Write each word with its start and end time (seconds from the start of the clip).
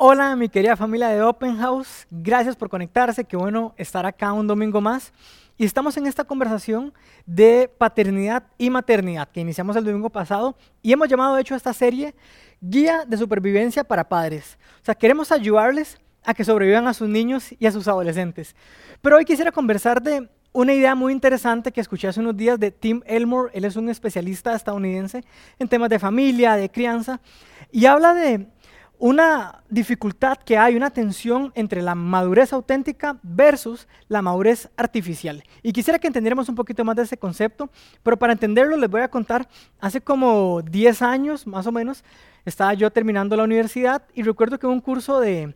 Hola, 0.00 0.36
mi 0.36 0.48
querida 0.48 0.76
familia 0.76 1.08
de 1.08 1.20
Open 1.20 1.56
House. 1.56 2.06
Gracias 2.08 2.54
por 2.54 2.68
conectarse. 2.68 3.24
Qué 3.24 3.36
bueno 3.36 3.74
estar 3.76 4.06
acá 4.06 4.32
un 4.32 4.46
domingo 4.46 4.80
más. 4.80 5.12
Y 5.56 5.64
estamos 5.64 5.96
en 5.96 6.06
esta 6.06 6.22
conversación 6.22 6.94
de 7.26 7.68
paternidad 7.78 8.44
y 8.58 8.70
maternidad 8.70 9.28
que 9.28 9.40
iniciamos 9.40 9.74
el 9.74 9.84
domingo 9.84 10.08
pasado 10.08 10.56
y 10.82 10.92
hemos 10.92 11.08
llamado, 11.08 11.34
de 11.34 11.40
hecho, 11.40 11.56
esta 11.56 11.72
serie 11.72 12.14
Guía 12.60 13.06
de 13.08 13.16
Supervivencia 13.16 13.82
para 13.82 14.08
Padres. 14.08 14.56
O 14.80 14.84
sea, 14.84 14.94
queremos 14.94 15.32
ayudarles 15.32 15.98
a 16.22 16.32
que 16.32 16.44
sobrevivan 16.44 16.86
a 16.86 16.94
sus 16.94 17.08
niños 17.08 17.52
y 17.58 17.66
a 17.66 17.72
sus 17.72 17.88
adolescentes. 17.88 18.54
Pero 19.02 19.16
hoy 19.16 19.24
quisiera 19.24 19.50
conversar 19.50 20.00
de 20.00 20.28
una 20.52 20.74
idea 20.74 20.94
muy 20.94 21.12
interesante 21.12 21.72
que 21.72 21.80
escuché 21.80 22.06
hace 22.06 22.20
unos 22.20 22.36
días 22.36 22.60
de 22.60 22.70
Tim 22.70 23.02
Elmore. 23.04 23.50
Él 23.52 23.64
es 23.64 23.74
un 23.74 23.88
especialista 23.88 24.54
estadounidense 24.54 25.24
en 25.58 25.66
temas 25.66 25.90
de 25.90 25.98
familia, 25.98 26.54
de 26.54 26.70
crianza, 26.70 27.20
y 27.72 27.86
habla 27.86 28.14
de 28.14 28.46
una 28.98 29.62
dificultad 29.70 30.38
que 30.38 30.58
hay, 30.58 30.74
una 30.74 30.90
tensión 30.90 31.52
entre 31.54 31.82
la 31.82 31.94
madurez 31.94 32.52
auténtica 32.52 33.18
versus 33.22 33.86
la 34.08 34.22
madurez 34.22 34.68
artificial. 34.76 35.44
Y 35.62 35.72
quisiera 35.72 35.98
que 35.98 36.08
entendiéramos 36.08 36.48
un 36.48 36.56
poquito 36.56 36.84
más 36.84 36.96
de 36.96 37.02
ese 37.02 37.16
concepto, 37.16 37.70
pero 38.02 38.16
para 38.16 38.32
entenderlo 38.32 38.76
les 38.76 38.90
voy 38.90 39.02
a 39.02 39.08
contar, 39.08 39.48
hace 39.80 40.00
como 40.00 40.62
10 40.62 41.02
años 41.02 41.46
más 41.46 41.66
o 41.66 41.72
menos, 41.72 42.02
estaba 42.44 42.74
yo 42.74 42.90
terminando 42.90 43.36
la 43.36 43.44
universidad 43.44 44.02
y 44.14 44.22
recuerdo 44.22 44.58
que 44.58 44.66
en 44.66 44.72
un 44.72 44.80
curso 44.80 45.20
de, 45.20 45.54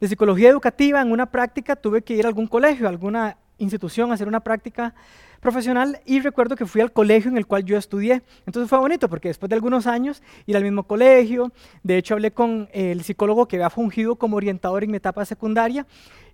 psicología 0.00 0.50
educativa, 0.50 1.00
en 1.00 1.12
una 1.12 1.26
práctica, 1.26 1.76
tuve 1.76 2.02
que 2.02 2.14
ir 2.14 2.26
a 2.26 2.28
algún 2.28 2.48
colegio, 2.48 2.86
a 2.86 2.90
alguna 2.90 3.38
institución 3.58 4.10
a 4.10 4.14
hacer 4.14 4.26
una 4.28 4.40
práctica 4.40 4.94
profesional 5.42 6.00
y 6.06 6.20
recuerdo 6.20 6.54
que 6.54 6.66
fui 6.66 6.80
al 6.80 6.92
colegio 6.92 7.28
en 7.28 7.36
el 7.36 7.46
cual 7.46 7.64
yo 7.64 7.76
estudié. 7.76 8.22
Entonces 8.46 8.70
fue 8.70 8.78
bonito 8.78 9.08
porque 9.08 9.26
después 9.26 9.50
de 9.50 9.56
algunos 9.56 9.88
años 9.88 10.22
ir 10.46 10.56
al 10.56 10.62
mismo 10.62 10.84
colegio, 10.84 11.52
de 11.82 11.98
hecho 11.98 12.14
hablé 12.14 12.30
con 12.30 12.68
el 12.72 13.02
psicólogo 13.02 13.48
que 13.48 13.56
había 13.56 13.68
fungido 13.68 14.14
como 14.14 14.36
orientador 14.36 14.84
en 14.84 14.92
mi 14.92 14.98
etapa 14.98 15.24
secundaria 15.24 15.84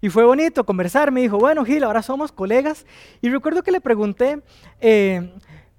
y 0.02 0.10
fue 0.10 0.24
bonito 0.24 0.64
conversar. 0.64 1.10
Me 1.10 1.22
dijo, 1.22 1.38
bueno 1.38 1.64
Gil, 1.64 1.84
ahora 1.84 2.02
somos 2.02 2.30
colegas 2.30 2.84
y 3.22 3.30
recuerdo 3.30 3.62
que 3.62 3.72
le 3.72 3.80
pregunté, 3.80 4.42
eh, 4.78 5.32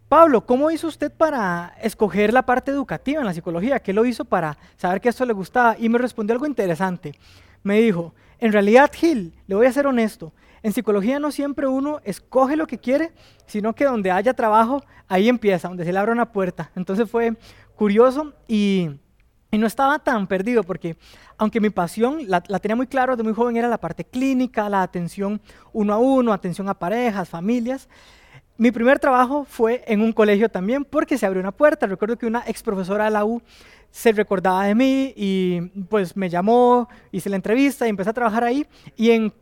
Pablo, 0.09 0.43
¿cómo 0.43 0.71
hizo 0.71 0.87
usted 0.87 1.11
para 1.11 1.75
escoger 1.83 2.33
la 2.33 2.41
parte 2.41 2.71
educativa 2.71 3.19
en 3.19 3.27
la 3.27 3.33
psicología? 3.35 3.79
¿Qué 3.79 3.93
lo 3.93 4.05
hizo 4.05 4.25
para 4.25 4.57
saber 4.75 5.01
que 5.01 5.09
esto 5.09 5.23
le 5.23 5.33
gustaba? 5.33 5.75
Y 5.77 5.87
me 5.87 5.99
respondió 5.99 6.33
algo 6.33 6.47
interesante. 6.47 7.13
Me 7.61 7.79
dijo, 7.79 8.15
en 8.39 8.51
realidad 8.51 8.89
Gil, 8.91 9.35
le 9.45 9.53
voy 9.53 9.67
a 9.67 9.71
ser 9.71 9.85
honesto, 9.85 10.33
en 10.63 10.73
psicología 10.73 11.19
no 11.19 11.31
siempre 11.31 11.67
uno 11.67 11.99
escoge 12.03 12.55
lo 12.55 12.67
que 12.67 12.77
quiere, 12.77 13.11
sino 13.45 13.73
que 13.73 13.85
donde 13.85 14.11
haya 14.11 14.33
trabajo, 14.33 14.83
ahí 15.07 15.29
empieza, 15.29 15.67
donde 15.67 15.85
se 15.85 15.93
le 15.93 15.99
abre 15.99 16.11
una 16.11 16.31
puerta. 16.31 16.71
Entonces 16.75 17.09
fue 17.09 17.35
curioso 17.75 18.33
y, 18.47 18.89
no 19.51 19.65
estaba 19.65 19.97
tan 19.97 20.27
perdido 20.27 20.63
porque 20.63 20.95
aunque 21.37 21.59
mi 21.59 21.71
pasión 21.71 22.19
la, 22.27 22.41
tenía 22.41 22.75
muy 22.75 22.85
claro 22.85 23.15
de 23.15 23.23
muy 23.23 23.33
joven 23.33 23.57
era 23.57 23.67
la 23.67 23.79
parte 23.79 24.05
clínica, 24.05 24.69
la 24.69 24.83
atención 24.83 25.41
uno 25.73 25.93
a 25.93 25.97
uno, 25.97 26.33
atención 26.33 26.69
a 26.69 26.75
parejas, 26.75 27.27
familias, 27.27 27.89
mi 28.59 28.71
primer 28.71 28.99
trabajo 28.99 29.45
fue 29.45 29.83
en 29.87 30.01
un 30.01 30.11
colegio 30.11 30.49
también 30.49 30.83
porque 30.83 31.17
se 31.17 31.25
abrió 31.25 31.41
una 31.41 31.53
puerta. 31.53 31.87
Recuerdo 31.87 32.17
que 32.17 32.25
una 32.25 32.43
ex 32.45 32.61
profesora 32.61 33.05
de 33.05 33.11
la 33.11 33.23
U 33.23 33.41
se 33.91 34.11
recordaba 34.11 34.65
de 34.65 34.75
mí 34.75 35.13
y 35.15 35.61
pues 35.89 36.15
me 36.15 36.29
llamó, 36.29 36.87
hice 37.11 37.29
la 37.29 37.35
entrevista 37.35 37.85
y 37.85 37.89
empecé 37.89 38.09
a 38.09 38.13
trabajar 38.13 38.43
ahí. 38.43 38.65
Y, 38.95 39.11
en, 39.11 39.33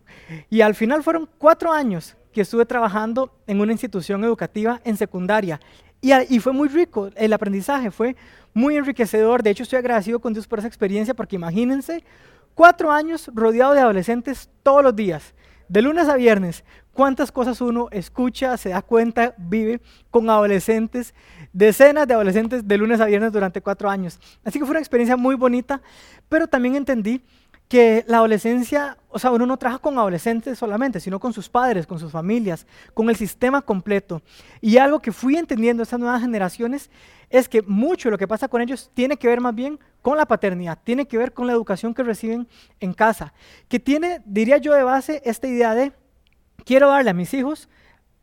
y 0.49 0.61
al 0.61 0.75
final 0.75 1.03
fueron 1.03 1.29
cuatro 1.37 1.71
años 1.71 2.15
que 2.31 2.41
estuve 2.41 2.65
trabajando 2.65 3.31
en 3.47 3.59
una 3.59 3.71
institución 3.71 4.23
educativa 4.23 4.81
en 4.83 4.97
secundaria. 4.97 5.59
Y, 6.01 6.11
y, 6.35 6.39
fue 6.39 6.53
muy 6.53 6.69
rico 6.69 7.09
el 7.15 7.33
aprendizaje, 7.33 7.89
fue 7.91 8.15
muy 8.53 8.77
enriquecedor. 8.77 9.41
De 9.41 9.49
hecho, 9.49 9.63
estoy 9.63 9.79
agradecido 9.79 10.19
con 10.19 10.33
Dios 10.33 10.47
por 10.47 10.59
esa 10.59 10.67
experiencia 10.67 11.13
porque 11.13 11.35
imagínense, 11.35 12.03
cuatro 12.53 12.91
años 12.91 13.29
rodeado 13.33 13.73
de 13.73 13.81
adolescentes 13.81 14.49
todos 14.63 14.83
los 14.83 14.95
días, 14.95 15.33
de 15.67 15.81
lunes 15.81 16.07
a 16.07 16.15
viernes, 16.15 16.63
cuántas 16.93 17.31
cosas 17.31 17.61
uno 17.61 17.87
escucha, 17.91 18.57
se 18.57 18.69
da 18.69 18.81
cuenta, 18.81 19.35
vive 19.37 19.79
con 20.09 20.29
adolescentes, 20.29 21.13
decenas 21.53 22.07
de 22.07 22.13
adolescentes 22.13 22.67
de 22.67 22.77
lunes 22.77 22.99
a 22.99 23.05
viernes 23.05 23.31
durante 23.31 23.61
cuatro 23.61 23.89
años. 23.89 24.19
Así 24.43 24.59
que 24.59 24.65
fue 24.65 24.71
una 24.71 24.79
experiencia 24.79 25.17
muy 25.17 25.35
bonita, 25.35 25.81
pero 26.29 26.47
también 26.47 26.75
entendí 26.75 27.21
que 27.67 28.05
la 28.07 28.17
adolescencia, 28.17 28.97
o 29.09 29.19
sea, 29.19 29.31
uno 29.31 29.45
no 29.45 29.57
trabaja 29.57 29.79
con 29.79 29.97
adolescentes 29.97 30.57
solamente, 30.57 30.99
sino 30.99 31.19
con 31.19 31.33
sus 31.33 31.49
padres, 31.49 31.85
con 31.85 31.99
sus 31.99 32.11
familias, 32.11 32.65
con 32.93 33.09
el 33.09 33.17
sistema 33.17 33.61
completo. 33.61 34.21
Y 34.61 34.77
algo 34.77 35.01
que 35.01 35.11
fui 35.11 35.35
entendiendo 35.35 35.83
estas 35.83 35.99
nuevas 35.99 36.21
generaciones 36.21 36.89
es 37.29 37.49
que 37.49 37.61
mucho 37.61 38.07
de 38.07 38.11
lo 38.11 38.17
que 38.17 38.27
pasa 38.27 38.47
con 38.47 38.61
ellos 38.61 38.89
tiene 38.93 39.17
que 39.17 39.27
ver 39.27 39.41
más 39.41 39.53
bien 39.53 39.79
con 40.01 40.15
la 40.15 40.25
paternidad, 40.25 40.79
tiene 40.81 41.07
que 41.07 41.17
ver 41.17 41.33
con 41.33 41.45
la 41.45 41.53
educación 41.53 41.93
que 41.93 42.03
reciben 42.03 42.47
en 42.79 42.93
casa, 42.93 43.33
que 43.67 43.79
tiene, 43.79 44.21
diría 44.25 44.57
yo, 44.57 44.73
de 44.73 44.83
base 44.83 45.21
esta 45.25 45.47
idea 45.47 45.75
de 45.75 45.91
quiero 46.63 46.89
darle 46.89 47.09
a 47.09 47.13
mis 47.13 47.33
hijos 47.33 47.67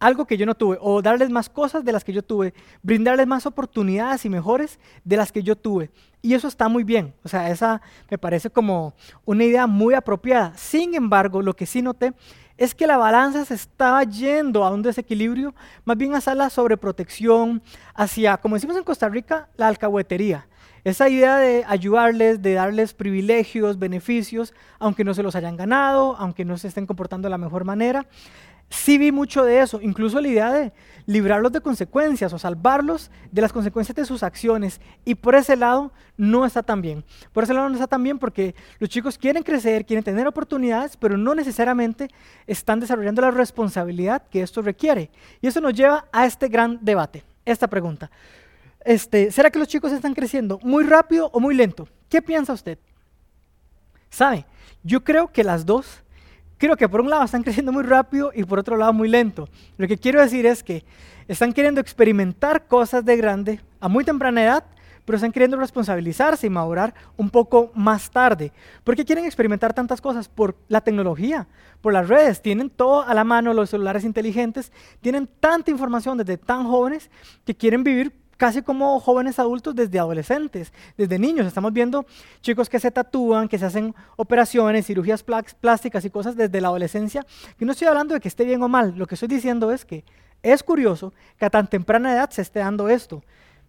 algo 0.04 0.26
que 0.26 0.36
yo 0.36 0.44
no 0.44 0.54
tuve, 0.54 0.76
o 0.82 1.00
darles 1.00 1.30
más 1.30 1.48
cosas 1.48 1.82
de 1.82 1.90
las 1.90 2.04
que 2.04 2.12
yo 2.12 2.22
tuve, 2.22 2.52
brindarles 2.82 3.26
más 3.26 3.46
oportunidades 3.46 4.26
y 4.26 4.28
mejores 4.28 4.78
de 5.02 5.16
las 5.16 5.32
que 5.32 5.42
yo 5.42 5.56
tuve. 5.56 5.90
Y 6.20 6.34
eso 6.34 6.46
está 6.46 6.68
muy 6.68 6.84
bien, 6.84 7.14
o 7.24 7.28
sea, 7.28 7.48
esa 7.50 7.80
me 8.10 8.18
parece 8.18 8.50
como 8.50 8.92
una 9.24 9.44
idea 9.44 9.66
muy 9.66 9.94
apropiada. 9.94 10.52
Sin 10.56 10.94
embargo, 10.94 11.40
lo 11.40 11.56
que 11.56 11.64
sí 11.64 11.80
noté 11.80 12.12
es 12.58 12.74
que 12.74 12.86
la 12.86 12.98
balanza 12.98 13.46
se 13.46 13.54
estaba 13.54 14.04
yendo 14.04 14.62
a 14.64 14.70
un 14.70 14.82
desequilibrio, 14.82 15.54
más 15.86 15.96
bien 15.96 16.14
hacia 16.14 16.34
la 16.34 16.50
sobreprotección, 16.50 17.62
hacia, 17.94 18.36
como 18.36 18.56
decimos 18.56 18.76
en 18.76 18.84
Costa 18.84 19.08
Rica, 19.08 19.48
la 19.56 19.68
alcahuetería. 19.68 20.46
Esa 20.84 21.08
idea 21.08 21.38
de 21.38 21.64
ayudarles, 21.66 22.42
de 22.42 22.52
darles 22.52 22.92
privilegios, 22.92 23.78
beneficios, 23.78 24.52
aunque 24.78 25.02
no 25.02 25.14
se 25.14 25.22
los 25.22 25.34
hayan 25.34 25.56
ganado, 25.56 26.14
aunque 26.18 26.44
no 26.44 26.58
se 26.58 26.68
estén 26.68 26.84
comportando 26.84 27.24
de 27.24 27.30
la 27.30 27.38
mejor 27.38 27.64
manera. 27.64 28.06
Sí 28.70 28.98
vi 28.98 29.12
mucho 29.12 29.44
de 29.44 29.60
eso, 29.60 29.80
incluso 29.80 30.20
la 30.20 30.28
idea 30.28 30.52
de 30.52 30.72
librarlos 31.06 31.52
de 31.52 31.60
consecuencias 31.60 32.32
o 32.32 32.38
salvarlos 32.38 33.10
de 33.30 33.42
las 33.42 33.52
consecuencias 33.52 33.94
de 33.94 34.04
sus 34.04 34.22
acciones. 34.22 34.80
Y 35.04 35.14
por 35.14 35.34
ese 35.34 35.56
lado 35.56 35.92
no 36.16 36.44
está 36.44 36.62
tan 36.62 36.82
bien. 36.82 37.04
Por 37.32 37.44
ese 37.44 37.54
lado 37.54 37.68
no 37.68 37.74
está 37.74 37.86
tan 37.86 38.02
bien 38.02 38.18
porque 38.18 38.54
los 38.78 38.90
chicos 38.90 39.18
quieren 39.18 39.42
crecer, 39.42 39.84
quieren 39.86 40.04
tener 40.04 40.26
oportunidades, 40.26 40.96
pero 40.96 41.16
no 41.16 41.34
necesariamente 41.34 42.08
están 42.46 42.80
desarrollando 42.80 43.22
la 43.22 43.30
responsabilidad 43.30 44.22
que 44.30 44.42
esto 44.42 44.62
requiere. 44.62 45.10
Y 45.40 45.46
eso 45.46 45.60
nos 45.60 45.74
lleva 45.74 46.06
a 46.12 46.26
este 46.26 46.48
gran 46.48 46.78
debate, 46.82 47.24
esta 47.44 47.68
pregunta. 47.68 48.10
Este, 48.84 49.30
¿será 49.30 49.50
que 49.50 49.58
los 49.58 49.68
chicos 49.68 49.92
están 49.92 50.14
creciendo 50.14 50.58
muy 50.62 50.84
rápido 50.84 51.30
o 51.32 51.40
muy 51.40 51.54
lento? 51.54 51.88
¿Qué 52.08 52.20
piensa 52.20 52.52
usted? 52.52 52.78
¿Sabe? 54.10 54.46
Yo 54.82 55.02
creo 55.02 55.32
que 55.32 55.42
las 55.42 55.64
dos, 55.64 56.03
creo 56.58 56.76
que 56.76 56.88
por 56.88 57.00
un 57.00 57.10
lado 57.10 57.24
están 57.24 57.42
creciendo 57.42 57.72
muy 57.72 57.82
rápido 57.82 58.32
y 58.34 58.44
por 58.44 58.58
otro 58.58 58.76
lado 58.76 58.92
muy 58.92 59.08
lento. 59.08 59.48
Lo 59.76 59.86
que 59.86 59.98
quiero 59.98 60.20
decir 60.20 60.46
es 60.46 60.62
que 60.62 60.84
están 61.28 61.52
queriendo 61.52 61.80
experimentar 61.80 62.66
cosas 62.66 63.04
de 63.04 63.16
grande 63.16 63.60
a 63.80 63.88
muy 63.88 64.04
temprana 64.04 64.42
edad, 64.42 64.64
pero 65.04 65.16
están 65.16 65.32
queriendo 65.32 65.58
responsabilizarse 65.58 66.46
y 66.46 66.50
madurar 66.50 66.94
un 67.16 67.30
poco 67.30 67.70
más 67.74 68.10
tarde. 68.10 68.52
¿Por 68.82 68.96
qué 68.96 69.04
quieren 69.04 69.24
experimentar 69.24 69.74
tantas 69.74 70.00
cosas? 70.00 70.28
Por 70.28 70.56
la 70.68 70.80
tecnología, 70.80 71.46
por 71.80 71.92
las 71.92 72.08
redes. 72.08 72.40
Tienen 72.40 72.70
todo 72.70 73.02
a 73.02 73.12
la 73.12 73.24
mano, 73.24 73.52
los 73.52 73.70
celulares 73.70 74.04
inteligentes, 74.04 74.72
tienen 75.00 75.28
tanta 75.40 75.70
información 75.70 76.16
desde 76.16 76.38
tan 76.38 76.66
jóvenes 76.66 77.10
que 77.44 77.54
quieren 77.54 77.84
vivir 77.84 78.12
casi 78.36 78.62
como 78.62 79.00
jóvenes 79.00 79.38
adultos 79.38 79.74
desde 79.74 79.98
adolescentes, 79.98 80.72
desde 80.96 81.18
niños. 81.18 81.46
Estamos 81.46 81.72
viendo 81.72 82.06
chicos 82.40 82.68
que 82.68 82.80
se 82.80 82.90
tatúan, 82.90 83.48
que 83.48 83.58
se 83.58 83.66
hacen 83.66 83.94
operaciones, 84.16 84.86
cirugías 84.86 85.22
plásticas 85.22 86.04
y 86.04 86.10
cosas 86.10 86.36
desde 86.36 86.60
la 86.60 86.68
adolescencia. 86.68 87.26
Yo 87.58 87.66
no 87.66 87.72
estoy 87.72 87.88
hablando 87.88 88.14
de 88.14 88.20
que 88.20 88.28
esté 88.28 88.44
bien 88.44 88.62
o 88.62 88.68
mal, 88.68 88.94
lo 88.96 89.06
que 89.06 89.14
estoy 89.14 89.28
diciendo 89.28 89.70
es 89.72 89.84
que 89.84 90.04
es 90.42 90.62
curioso 90.62 91.12
que 91.38 91.46
a 91.46 91.50
tan 91.50 91.66
temprana 91.68 92.12
edad 92.12 92.30
se 92.30 92.42
esté 92.42 92.60
dando 92.60 92.88
esto, 92.88 93.22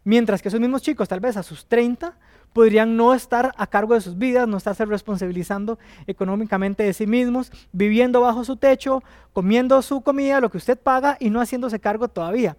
mientras 0.03 0.41
que 0.41 0.49
esos 0.49 0.59
mismos 0.59 0.81
chicos 0.81 1.07
tal 1.07 1.21
vez 1.21 1.37
a 1.37 1.43
sus 1.43 1.65
30 1.67 2.17
podrían 2.55 2.95
no 2.95 3.13
estar 3.13 3.53
a 3.57 3.67
cargo 3.67 3.95
de 3.95 4.01
sus 4.01 4.17
vidas, 4.17 4.47
no 4.47 4.55
estarse 4.55 4.85
responsabilizando 4.85 5.77
económicamente 6.07 6.83
de 6.83 6.93
sí 6.93 7.05
mismos, 7.05 7.51
viviendo 7.73 8.21
bajo 8.21 8.45
su 8.45 8.55
techo, 8.55 9.03
comiendo 9.33 9.81
su 9.81 9.99
comida, 9.99 10.39
lo 10.39 10.49
que 10.49 10.57
usted 10.57 10.79
paga 10.79 11.17
y 11.19 11.29
no 11.29 11.41
haciéndose 11.41 11.81
cargo 11.81 12.07
todavía. 12.07 12.55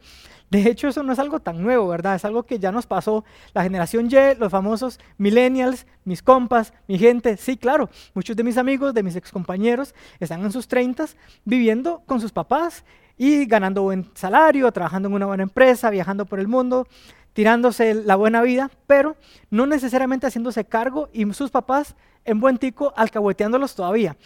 De 0.50 0.69
hecho, 0.69 0.88
eso 0.88 1.02
no 1.02 1.12
es 1.12 1.19
algo 1.19 1.40
tan 1.40 1.62
nuevo, 1.62 1.88
¿verdad? 1.88 2.14
Es 2.14 2.25
algo 2.25 2.44
que 2.44 2.58
ya 2.58 2.70
nos 2.70 2.87
pasó 2.87 3.25
la 3.52 3.62
generación 3.62 4.08
Y, 4.08 4.38
los 4.38 4.50
famosos 4.50 5.00
millennials, 5.19 5.87
mis 6.04 6.22
compas, 6.22 6.72
mi 6.87 6.98
gente. 6.98 7.37
Sí, 7.37 7.56
claro, 7.56 7.90
muchos 8.14 8.37
de 8.37 8.44
mis 8.44 8.56
amigos, 8.56 8.94
de 8.94 9.02
mis 9.02 9.16
excompañeros, 9.16 9.94
están 10.20 10.44
en 10.44 10.52
sus 10.52 10.69
30 10.69 11.06
viviendo 11.44 12.02
con 12.06 12.20
sus 12.20 12.32
papás 12.32 12.84
y 13.19 13.46
ganando 13.46 13.82
buen 13.82 14.10
salario, 14.14 14.70
trabajando 14.70 15.08
en 15.08 15.14
una 15.14 15.26
buena 15.26 15.43
empresa, 15.43 15.90
viajando 15.90 16.26
por 16.26 16.38
el 16.38 16.48
mundo, 16.48 16.87
tirándose 17.32 17.94
la 17.94 18.16
buena 18.16 18.43
vida, 18.43 18.70
pero 18.87 19.16
no 19.50 19.66
necesariamente 19.66 20.26
haciéndose 20.26 20.64
cargo 20.64 21.08
y 21.12 21.31
sus 21.32 21.50
papás 21.50 21.96
en 22.25 22.40
buen 22.40 22.58
tico 22.58 22.93
alcahueteándolos 22.96 23.75
todavía. 23.75 24.16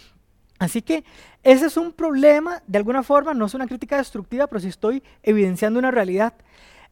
Así 0.61 0.83
que 0.83 1.05
ese 1.43 1.67
es 1.67 1.79
un 1.79 1.91
problema, 1.91 2.63
de 2.67 2.77
alguna 2.77 3.03
forma, 3.03 3.33
no 3.33 3.47
es 3.47 3.55
una 3.55 3.67
crítica 3.67 3.97
destructiva, 3.97 4.47
pero 4.47 4.61
sí 4.61 4.69
estoy 4.69 5.03
evidenciando 5.23 5.79
una 5.79 5.91
realidad. 5.91 6.35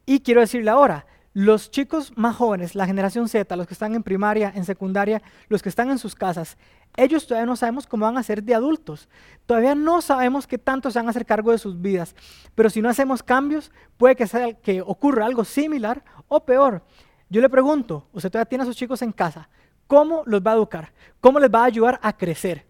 Y 0.06 0.20
quiero 0.20 0.41
decirle 0.41 0.70
ahora, 0.70 1.05
los 1.35 1.70
chicos 1.70 2.15
más 2.17 2.35
jóvenes, 2.35 2.75
la 2.75 2.87
generación 2.87 3.29
Z, 3.29 3.55
los 3.56 3.67
que 3.67 3.75
están 3.75 3.94
en 3.94 4.03
primaria, 4.03 4.50
en 4.56 4.65
secundaria, 4.65 5.20
los 5.50 5.62
que 5.62 5.69
están 5.69 5.91
en 5.91 5.99
sus 5.99 6.15
casas, 6.15 6.56
ellos 6.97 7.26
todavía 7.26 7.44
no 7.44 7.56
sabemos 7.56 7.87
cómo 7.87 8.06
van 8.06 8.17
a 8.17 8.23
ser 8.23 8.43
de 8.43 8.55
adultos. 8.55 9.06
Todavía 9.44 9.75
no 9.75 10.00
sabemos 10.00 10.47
qué 10.47 10.56
tanto 10.56 10.91
se 10.91 10.99
van 10.99 11.06
a 11.06 11.11
hacer 11.11 11.26
cargo 11.26 11.53
de 11.53 11.59
sus 11.59 11.79
vidas. 11.79 12.17
Pero 12.55 12.71
si 12.71 12.81
no 12.81 12.88
hacemos 12.88 13.23
cambios, 13.23 13.71
puede 13.99 14.17
que, 14.17 14.56
que 14.62 14.81
ocurra 14.81 15.26
algo 15.26 15.44
similar 15.44 16.03
o 16.26 16.43
peor. 16.43 16.82
Yo 17.29 17.43
le 17.43 17.50
pregunto, 17.50 18.09
usted 18.14 18.31
todavía 18.31 18.49
tiene 18.49 18.62
a 18.62 18.67
sus 18.67 18.76
chicos 18.76 19.03
en 19.03 19.12
casa, 19.12 19.50
¿cómo 19.87 20.23
los 20.25 20.41
va 20.41 20.53
a 20.53 20.55
educar? 20.55 20.91
¿Cómo 21.21 21.38
les 21.38 21.50
va 21.50 21.61
a 21.61 21.67
ayudar 21.67 22.00
a 22.03 22.17
crecer? 22.17 22.67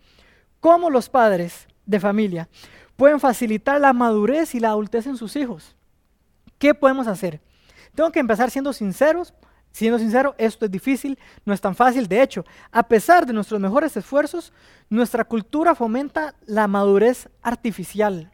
¿Cómo 0.60 0.90
los 0.90 1.08
padres 1.08 1.68
de 1.86 2.00
familia 2.00 2.48
pueden 2.96 3.20
facilitar 3.20 3.80
la 3.80 3.92
madurez 3.92 4.54
y 4.54 4.60
la 4.60 4.68
adultez 4.68 5.06
en 5.06 5.16
sus 5.16 5.36
hijos? 5.36 5.76
¿Qué 6.58 6.74
podemos 6.74 7.06
hacer? 7.06 7.40
Tengo 7.94 8.10
que 8.10 8.20
empezar 8.20 8.50
siendo 8.50 8.72
sinceros. 8.72 9.34
Siendo 9.70 9.98
sincero, 9.98 10.34
esto 10.38 10.64
es 10.64 10.70
difícil, 10.70 11.18
no 11.44 11.52
es 11.52 11.60
tan 11.60 11.74
fácil. 11.74 12.08
De 12.08 12.22
hecho, 12.22 12.44
a 12.72 12.82
pesar 12.82 13.26
de 13.26 13.32
nuestros 13.32 13.60
mejores 13.60 13.96
esfuerzos, 13.96 14.52
nuestra 14.88 15.24
cultura 15.24 15.74
fomenta 15.74 16.34
la 16.46 16.66
madurez 16.66 17.28
artificial. 17.42 18.32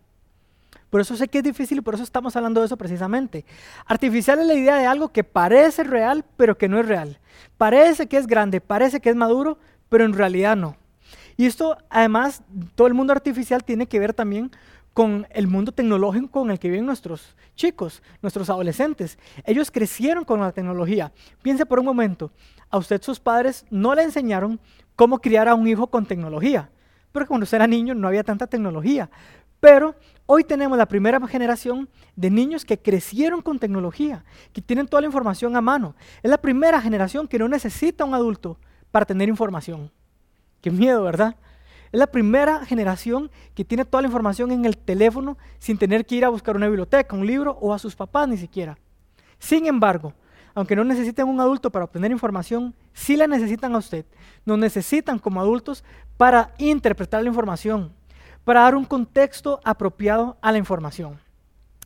Por 0.90 1.00
eso 1.00 1.16
sé 1.16 1.26
que 1.26 1.38
es 1.38 1.44
difícil 1.44 1.78
y 1.78 1.80
por 1.80 1.94
eso 1.94 2.04
estamos 2.04 2.36
hablando 2.36 2.60
de 2.60 2.66
eso 2.66 2.76
precisamente. 2.76 3.44
Artificial 3.84 4.38
es 4.38 4.46
la 4.46 4.54
idea 4.54 4.76
de 4.76 4.86
algo 4.86 5.12
que 5.12 5.24
parece 5.24 5.82
real, 5.82 6.24
pero 6.36 6.56
que 6.56 6.68
no 6.68 6.78
es 6.78 6.86
real. 6.86 7.18
Parece 7.58 8.06
que 8.06 8.16
es 8.16 8.28
grande, 8.28 8.60
parece 8.60 9.00
que 9.00 9.10
es 9.10 9.16
maduro, 9.16 9.58
pero 9.88 10.04
en 10.04 10.12
realidad 10.12 10.56
no. 10.56 10.76
Y 11.36 11.46
esto, 11.46 11.76
además, 11.90 12.42
todo 12.74 12.86
el 12.86 12.94
mundo 12.94 13.12
artificial 13.12 13.64
tiene 13.64 13.86
que 13.86 13.98
ver 13.98 14.14
también 14.14 14.50
con 14.94 15.26
el 15.30 15.48
mundo 15.48 15.72
tecnológico 15.72 16.30
con 16.30 16.50
el 16.52 16.58
que 16.58 16.70
viven 16.70 16.86
nuestros 16.86 17.34
chicos, 17.56 18.00
nuestros 18.22 18.48
adolescentes. 18.48 19.18
Ellos 19.44 19.70
crecieron 19.70 20.24
con 20.24 20.40
la 20.40 20.52
tecnología. 20.52 21.12
Piense 21.42 21.66
por 21.66 21.80
un 21.80 21.84
momento, 21.84 22.30
a 22.70 22.78
usted 22.78 23.02
sus 23.02 23.18
padres 23.18 23.66
no 23.70 23.94
le 23.94 24.04
enseñaron 24.04 24.60
cómo 24.94 25.18
criar 25.18 25.48
a 25.48 25.56
un 25.56 25.66
hijo 25.66 25.88
con 25.88 26.06
tecnología, 26.06 26.70
porque 27.10 27.26
cuando 27.26 27.44
usted 27.44 27.56
era 27.56 27.66
niño 27.66 27.94
no 27.94 28.06
había 28.06 28.22
tanta 28.22 28.46
tecnología. 28.46 29.10
Pero 29.58 29.96
hoy 30.26 30.44
tenemos 30.44 30.78
la 30.78 30.86
primera 30.86 31.26
generación 31.26 31.88
de 32.14 32.30
niños 32.30 32.64
que 32.64 32.78
crecieron 32.78 33.42
con 33.42 33.58
tecnología, 33.58 34.24
que 34.52 34.62
tienen 34.62 34.86
toda 34.86 35.00
la 35.00 35.06
información 35.06 35.56
a 35.56 35.60
mano. 35.60 35.96
Es 36.22 36.30
la 36.30 36.38
primera 36.38 36.80
generación 36.80 37.26
que 37.26 37.38
no 37.38 37.48
necesita 37.48 38.04
un 38.04 38.14
adulto 38.14 38.58
para 38.90 39.06
tener 39.06 39.28
información. 39.28 39.90
Qué 40.64 40.70
miedo, 40.70 41.02
¿verdad? 41.02 41.36
Es 41.92 41.98
la 41.98 42.06
primera 42.06 42.64
generación 42.64 43.30
que 43.54 43.66
tiene 43.66 43.84
toda 43.84 44.00
la 44.00 44.08
información 44.08 44.50
en 44.50 44.64
el 44.64 44.78
teléfono 44.78 45.36
sin 45.58 45.76
tener 45.76 46.06
que 46.06 46.14
ir 46.14 46.24
a 46.24 46.30
buscar 46.30 46.56
una 46.56 46.68
biblioteca, 46.68 47.14
un 47.14 47.26
libro 47.26 47.58
o 47.60 47.74
a 47.74 47.78
sus 47.78 47.94
papás 47.94 48.26
ni 48.28 48.38
siquiera. 48.38 48.78
Sin 49.38 49.66
embargo, 49.66 50.14
aunque 50.54 50.74
no 50.74 50.82
necesiten 50.82 51.28
un 51.28 51.38
adulto 51.38 51.68
para 51.68 51.84
obtener 51.84 52.10
información, 52.12 52.74
sí 52.94 53.14
la 53.14 53.26
necesitan 53.26 53.74
a 53.74 53.78
usted. 53.78 54.06
Nos 54.46 54.56
necesitan 54.56 55.18
como 55.18 55.38
adultos 55.38 55.84
para 56.16 56.54
interpretar 56.56 57.22
la 57.22 57.28
información, 57.28 57.92
para 58.42 58.62
dar 58.62 58.74
un 58.74 58.86
contexto 58.86 59.60
apropiado 59.64 60.38
a 60.40 60.50
la 60.50 60.56
información. 60.56 61.20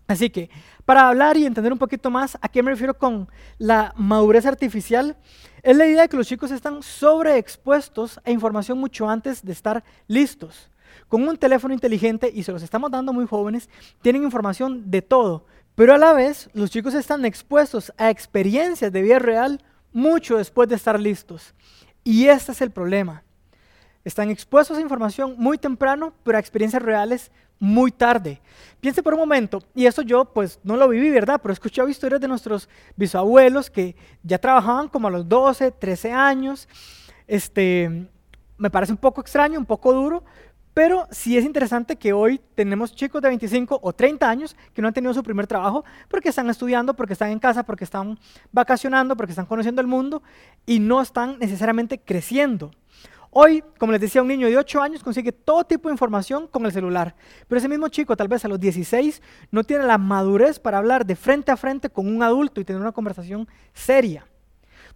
Así 0.08 0.30
que, 0.30 0.48
para 0.86 1.06
hablar 1.06 1.36
y 1.36 1.44
entender 1.44 1.70
un 1.70 1.78
poquito 1.78 2.10
más 2.10 2.38
a 2.40 2.48
qué 2.48 2.62
me 2.62 2.70
refiero 2.70 2.96
con 2.96 3.28
la 3.58 3.92
madurez 3.94 4.46
artificial, 4.46 5.18
es 5.62 5.76
la 5.76 5.86
idea 5.86 6.02
de 6.02 6.08
que 6.08 6.16
los 6.16 6.26
chicos 6.26 6.50
están 6.50 6.82
sobreexpuestos 6.82 8.18
a 8.24 8.30
información 8.30 8.78
mucho 8.78 9.08
antes 9.08 9.44
de 9.44 9.52
estar 9.52 9.84
listos. 10.06 10.70
Con 11.08 11.28
un 11.28 11.36
teléfono 11.36 11.74
inteligente, 11.74 12.32
y 12.34 12.42
se 12.42 12.52
los 12.52 12.62
estamos 12.62 12.90
dando 12.90 13.12
muy 13.12 13.26
jóvenes, 13.26 13.68
tienen 14.00 14.22
información 14.22 14.90
de 14.90 15.02
todo, 15.02 15.44
pero 15.74 15.92
a 15.94 15.98
la 15.98 16.14
vez 16.14 16.48
los 16.54 16.70
chicos 16.70 16.94
están 16.94 17.26
expuestos 17.26 17.92
a 17.98 18.08
experiencias 18.08 18.90
de 18.90 19.02
vida 19.02 19.18
real 19.18 19.62
mucho 19.92 20.38
después 20.38 20.70
de 20.70 20.76
estar 20.76 20.98
listos. 20.98 21.54
Y 22.02 22.28
este 22.28 22.52
es 22.52 22.62
el 22.62 22.70
problema. 22.70 23.24
Están 24.04 24.30
expuestos 24.30 24.78
a 24.78 24.80
información 24.80 25.34
muy 25.36 25.58
temprano, 25.58 26.14
pero 26.22 26.38
a 26.38 26.40
experiencias 26.40 26.82
reales 26.82 27.30
muy 27.58 27.90
tarde. 27.90 28.40
Piense 28.80 29.02
por 29.02 29.14
un 29.14 29.20
momento, 29.20 29.62
y 29.74 29.86
eso 29.86 30.02
yo 30.02 30.24
pues 30.26 30.60
no 30.62 30.76
lo 30.76 30.88
viví, 30.88 31.10
¿verdad? 31.10 31.40
Pero 31.42 31.52
he 31.52 31.54
escuchado 31.54 31.88
historias 31.88 32.20
de 32.20 32.28
nuestros 32.28 32.68
bisabuelos 32.96 33.70
que 33.70 33.96
ya 34.22 34.38
trabajaban 34.38 34.88
como 34.88 35.08
a 35.08 35.10
los 35.10 35.28
12, 35.28 35.72
13 35.72 36.12
años. 36.12 36.68
Este, 37.26 38.08
me 38.56 38.70
parece 38.70 38.92
un 38.92 38.98
poco 38.98 39.20
extraño, 39.20 39.58
un 39.58 39.66
poco 39.66 39.92
duro, 39.92 40.24
pero 40.78 41.08
sí 41.10 41.36
es 41.36 41.44
interesante 41.44 41.96
que 41.96 42.12
hoy 42.12 42.40
tenemos 42.54 42.94
chicos 42.94 43.20
de 43.20 43.26
25 43.26 43.80
o 43.82 43.92
30 43.92 44.30
años 44.30 44.56
que 44.72 44.80
no 44.80 44.86
han 44.86 44.94
tenido 44.94 45.12
su 45.12 45.24
primer 45.24 45.48
trabajo 45.48 45.84
porque 46.08 46.28
están 46.28 46.48
estudiando, 46.48 46.94
porque 46.94 47.14
están 47.14 47.32
en 47.32 47.40
casa, 47.40 47.64
porque 47.64 47.82
están 47.82 48.16
vacacionando, 48.52 49.16
porque 49.16 49.32
están 49.32 49.46
conociendo 49.46 49.80
el 49.80 49.88
mundo 49.88 50.22
y 50.66 50.78
no 50.78 51.02
están 51.02 51.36
necesariamente 51.40 51.98
creciendo. 51.98 52.70
Hoy, 53.30 53.62
como 53.78 53.92
les 53.92 54.00
decía, 54.00 54.22
un 54.22 54.28
niño 54.28 54.46
de 54.46 54.56
8 54.56 54.80
años 54.80 55.02
consigue 55.02 55.32
todo 55.32 55.64
tipo 55.64 55.88
de 55.88 55.94
información 55.94 56.46
con 56.46 56.64
el 56.64 56.72
celular, 56.72 57.14
pero 57.46 57.58
ese 57.58 57.68
mismo 57.68 57.88
chico 57.88 58.16
tal 58.16 58.28
vez 58.28 58.44
a 58.44 58.48
los 58.48 58.58
16 58.58 59.20
no 59.50 59.64
tiene 59.64 59.84
la 59.84 59.98
madurez 59.98 60.58
para 60.58 60.78
hablar 60.78 61.04
de 61.04 61.14
frente 61.14 61.52
a 61.52 61.56
frente 61.56 61.90
con 61.90 62.08
un 62.08 62.22
adulto 62.22 62.60
y 62.60 62.64
tener 62.64 62.80
una 62.80 62.92
conversación 62.92 63.46
seria, 63.74 64.26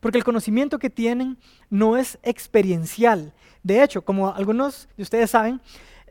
porque 0.01 0.17
el 0.17 0.25
conocimiento 0.25 0.79
que 0.79 0.89
tienen 0.89 1.39
no 1.69 1.99
es 1.99 2.19
experiencial. 2.23 3.35
De 3.63 3.83
hecho, 3.83 4.03
como 4.03 4.33
algunos 4.33 4.89
de 4.97 5.03
ustedes 5.03 5.31
saben, 5.31 5.61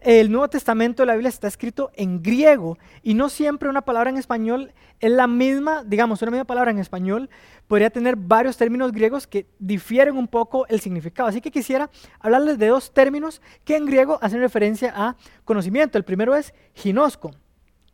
el 0.01 0.31
Nuevo 0.31 0.49
Testamento 0.49 1.03
de 1.03 1.07
la 1.07 1.13
Biblia 1.13 1.29
está 1.29 1.47
escrito 1.47 1.91
en 1.93 2.23
griego 2.23 2.77
y 3.03 3.13
no 3.13 3.29
siempre 3.29 3.69
una 3.69 3.83
palabra 3.83 4.09
en 4.09 4.17
español 4.17 4.73
es 4.99 5.11
la 5.11 5.27
misma, 5.27 5.83
digamos, 5.83 6.21
una 6.23 6.31
misma 6.31 6.45
palabra 6.45 6.71
en 6.71 6.79
español 6.79 7.29
podría 7.67 7.91
tener 7.91 8.15
varios 8.15 8.57
términos 8.57 8.91
griegos 8.91 9.27
que 9.27 9.45
difieren 9.59 10.17
un 10.17 10.27
poco 10.27 10.65
el 10.67 10.81
significado. 10.81 11.29
Así 11.29 11.39
que 11.39 11.51
quisiera 11.51 11.89
hablarles 12.19 12.57
de 12.57 12.67
dos 12.67 12.91
términos 12.91 13.41
que 13.63 13.75
en 13.75 13.85
griego 13.85 14.17
hacen 14.21 14.39
referencia 14.39 14.91
a 14.95 15.15
conocimiento. 15.45 15.97
El 15.97 16.03
primero 16.03 16.35
es 16.35 16.53
ginosco 16.73 17.31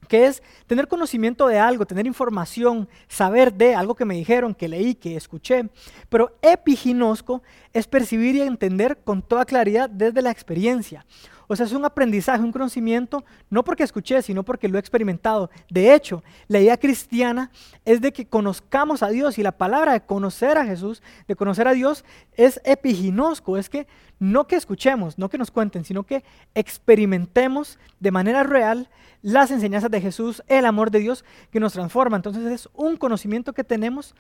que 0.08 0.26
es 0.26 0.42
tener 0.68 0.88
conocimiento 0.88 1.48
de 1.48 1.60
algo, 1.60 1.86
tener 1.86 2.08
información, 2.08 2.88
saber 3.08 3.54
de 3.54 3.76
algo 3.76 3.96
que 3.96 4.06
me 4.06 4.16
dijeron, 4.16 4.56
que 4.56 4.68
leí, 4.68 4.96
que 4.96 5.16
escuché. 5.16 5.70
Pero 6.10 6.38
epiginosco 6.42 7.44
es 7.74 7.88
percibir 7.88 8.36
y 8.36 8.42
entender 8.42 8.98
con 9.04 9.22
toda 9.22 9.46
claridad 9.46 9.90
desde 9.90 10.22
la 10.22 10.32
experiencia. 10.32 11.06
O 11.50 11.56
sea, 11.56 11.66
es 11.66 11.72
un 11.72 11.86
aprendizaje, 11.86 12.44
un 12.44 12.52
conocimiento, 12.52 13.24
no 13.50 13.64
porque 13.64 13.84
escuché, 13.84 14.22
sino 14.22 14.44
porque 14.44 14.68
lo 14.68 14.78
he 14.78 14.82
experimentado. 14.82 15.50
De 15.70 15.94
hecho, 15.94 16.22
la 16.50 16.60
idea 16.60 16.76
cristiana 16.76 17.52
es 17.86 18.02
de 18.02 18.12
que 18.12 18.28
conozcamos 18.28 19.02
a 19.02 19.08
Dios 19.08 19.38
y 19.38 19.44
la 19.44 19.54
palabra 19.54 19.94
de 19.94 20.02
conocer 20.02 20.58
a 20.58 20.66
Jesús, 20.66 21.02
de 21.26 21.38
conocer 21.38 21.68
a 21.70 21.74
Dios, 21.74 22.04
es 22.34 22.60
epiginosco, 22.66 23.58
es 23.58 23.70
que 23.70 23.88
no 24.20 24.48
que 24.48 24.56
escuchemos, 24.56 25.18
no 25.18 25.30
que 25.30 25.38
nos 25.38 25.52
cuenten, 25.52 25.86
sino 25.86 26.04
que 26.04 26.24
experimentemos 26.56 27.78
de 28.00 28.12
manera 28.12 28.44
real 28.44 28.90
las 29.22 29.52
enseñanzas 29.52 29.92
de 29.92 30.02
Jesús, 30.02 30.44
el 30.48 30.66
amor 30.66 30.92
de 30.92 31.00
Dios 31.00 31.26
que 31.52 31.60
nos 31.60 31.74
transforma. 31.74 32.18
Entonces 32.18 32.46
es 32.46 32.70
un 32.74 32.98
conocimiento 32.98 33.54
que 33.54 33.64
tenemos 33.64 34.16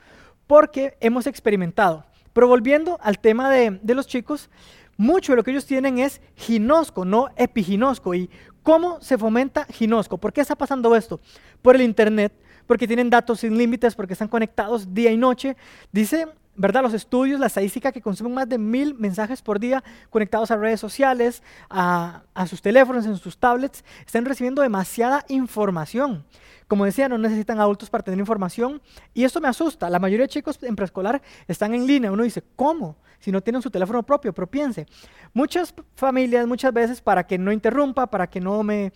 porque 0.46 0.98
hemos 1.00 1.28
experimentado. 1.28 2.06
Pero 2.34 2.48
volviendo 2.48 3.00
al 3.02 3.20
tema 3.20 3.50
de, 3.50 3.80
de 3.82 3.96
los 3.96 4.08
chicos, 4.08 4.50
mucho 4.98 5.32
de 5.32 5.38
lo 5.38 5.44
que 5.44 5.52
ellos 5.52 5.66
tienen 5.66 6.00
es 6.00 6.22
ginosco, 6.36 7.06
no 7.06 7.30
epiginosco. 7.36 8.14
¿Y 8.14 8.30
cómo 8.64 9.00
se 9.02 9.18
fomenta 9.18 9.66
ginosco? 9.66 10.18
¿Por 10.18 10.34
qué 10.34 10.42
está 10.42 10.56
pasando 10.56 10.96
esto? 10.96 11.20
Por 11.62 11.76
el 11.76 11.82
Internet, 11.82 12.34
porque 12.66 12.88
tienen 12.88 13.10
datos 13.10 13.40
sin 13.40 13.58
límites, 13.58 13.96
porque 13.96 14.14
están 14.14 14.28
conectados 14.28 14.94
día 14.94 15.12
y 15.12 15.18
noche. 15.18 15.56
Dice, 15.92 16.28
¿verdad? 16.58 16.82
Los 16.82 16.94
estudios, 16.94 17.40
la 17.40 17.46
estadística 17.46 17.92
que 17.92 18.02
consumen 18.02 18.34
más 18.34 18.50
de 18.50 18.58
mil 18.58 18.96
mensajes 18.96 19.42
por 19.42 19.60
día 19.60 19.84
conectados 20.10 20.52
a 20.52 20.58
redes 20.58 20.80
sociales, 20.80 21.44
a, 21.70 22.24
sus 22.48 22.62
teléfonos, 22.62 23.06
en 23.06 23.16
sus 23.18 23.38
tablets, 23.38 23.86
están 24.06 24.26
recibiendo 24.26 24.62
demasiada 24.62 25.24
información. 25.30 26.26
Como 26.68 26.84
decía, 26.84 27.08
no 27.08 27.18
necesitan 27.18 27.60
adultos 27.60 27.90
para 27.90 28.04
tener 28.04 28.20
información 28.20 28.82
y 29.14 29.24
esto 29.24 29.40
me 29.40 29.48
asusta. 29.48 29.90
La 29.90 30.00
mayoría 30.00 30.26
de 30.26 30.30
chicos 30.30 30.60
en 30.64 30.76
preescolar 30.76 31.22
están 31.48 31.74
en 31.74 31.88
línea. 31.88 32.12
Uno 32.12 32.24
dice, 32.24 32.44
¿cómo? 32.56 32.98
Si 33.20 33.32
no 33.32 33.42
tienen 33.42 33.62
su 33.62 33.72
teléfono 33.72 34.04
propio, 34.04 34.34
pero 34.34 34.48
piense. 34.48 34.86
Muchas 35.34 35.74
familias, 35.96 36.46
muchas 36.46 36.74
veces, 36.74 37.02
para 37.02 37.26
que 37.26 37.38
no 37.38 37.52
interrumpa, 37.52 38.08
para 38.08 38.28
que 38.28 38.42
no 38.42 38.64
me 38.64 38.92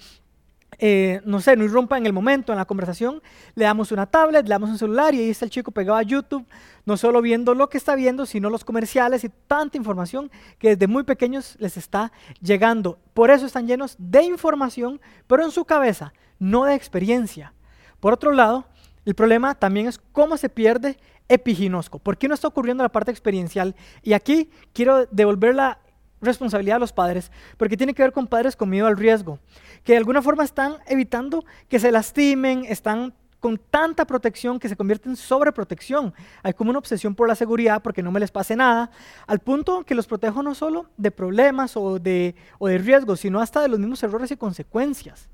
eh, 0.80 1.22
no 1.26 1.42
sé, 1.42 1.56
no 1.56 1.64
irrumpa 1.64 1.98
en 1.98 2.06
el 2.06 2.14
momento, 2.14 2.52
en 2.52 2.58
la 2.58 2.66
conversación, 2.66 3.22
le 3.56 3.66
damos 3.66 3.92
una 3.92 4.06
tablet, 4.06 4.44
le 4.44 4.50
damos 4.50 4.70
un 4.70 4.78
celular 4.78 5.14
y 5.14 5.20
ahí 5.20 5.30
está 5.30 5.46
el 5.46 5.52
chico 5.52 5.72
pegado 5.72 5.98
a 5.98 6.04
YouTube, 6.04 6.46
no 6.86 6.98
solo 6.98 7.22
viendo 7.22 7.54
lo 7.54 7.70
que 7.70 7.78
está 7.78 7.96
viendo, 7.96 8.26
sino 8.26 8.50
los 8.50 8.64
comerciales 8.64 9.24
y 9.24 9.30
tanta 9.48 9.78
información 9.78 10.32
que 10.58 10.70
desde 10.70 10.88
muy 10.88 11.04
pequeños 11.04 11.56
les 11.60 11.78
está 11.78 12.12
llegando. 12.42 12.98
Por 13.14 13.30
eso 13.30 13.46
están 13.46 13.68
llenos 13.68 13.96
de 14.00 14.24
información, 14.24 15.02
pero 15.28 15.44
en 15.44 15.52
su 15.52 15.66
cabeza, 15.66 16.14
no 16.40 16.66
de 16.66 16.76
experiencia. 16.76 17.54
Por 18.00 18.14
otro 18.14 18.32
lado, 18.32 18.66
el 19.06 19.14
problema 19.14 19.56
también 19.56 19.88
es 19.88 20.00
cómo 20.12 20.38
se 20.38 20.50
pierde 20.50 20.98
epiginosco. 21.28 22.00
¿Por 22.00 22.18
qué 22.18 22.28
no 22.28 22.34
está 22.34 22.48
ocurriendo 22.48 22.84
la 22.84 22.90
parte 22.90 23.12
experiencial? 23.12 23.76
Y 24.04 24.14
aquí 24.14 24.50
quiero 24.74 25.06
devolver 25.08 25.56
la 25.56 25.80
responsabilidad 26.22 26.76
de 26.76 26.82
los 26.82 26.94
padres, 26.94 27.32
porque 27.58 27.78
tiene 27.78 27.94
que 27.94 28.04
ver 28.04 28.12
con 28.12 28.28
padres 28.28 28.56
con 28.56 28.70
miedo 28.70 28.88
al 28.88 28.98
riesgo, 28.98 29.40
que 29.84 29.94
de 29.94 29.98
alguna 29.98 30.22
forma 30.22 30.44
están 30.44 30.76
evitando 30.88 31.44
que 31.68 31.80
se 31.80 31.92
lastimen, 31.92 32.66
están 32.66 33.14
con 33.42 33.58
tanta 33.58 34.06
protección 34.06 34.60
que 34.60 34.70
se 34.70 34.78
convierte 34.78 35.10
en 35.10 35.16
sobreprotección. 35.16 36.14
Hay 36.44 36.54
como 36.54 36.70
una 36.70 36.80
obsesión 36.80 37.16
por 37.16 37.28
la 37.28 37.36
seguridad 37.36 37.82
porque 37.82 38.04
no 38.04 38.12
me 38.12 38.20
les 38.20 38.32
pase 38.32 38.56
nada, 38.56 38.92
al 39.26 39.40
punto 39.40 39.84
que 39.84 39.96
los 39.96 40.06
protejo 40.06 40.44
no 40.44 40.54
solo 40.54 40.86
de 40.96 41.10
problemas 41.10 41.76
o 41.76 41.98
de, 41.98 42.36
o 42.60 42.68
de 42.68 42.78
riesgos, 42.78 43.20
sino 43.20 43.42
hasta 43.42 43.62
de 43.62 43.68
los 43.68 43.80
mismos 43.80 44.04
errores 44.04 44.32
y 44.32 44.38
consecuencias. 44.38 45.28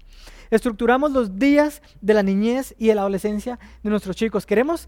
Estructuramos 0.50 1.12
los 1.12 1.38
días 1.38 1.82
de 2.00 2.14
la 2.14 2.24
niñez 2.24 2.74
y 2.78 2.88
de 2.88 2.96
la 2.96 3.02
adolescencia 3.02 3.60
de 3.84 3.90
nuestros 3.90 4.16
chicos. 4.16 4.46
Queremos 4.46 4.88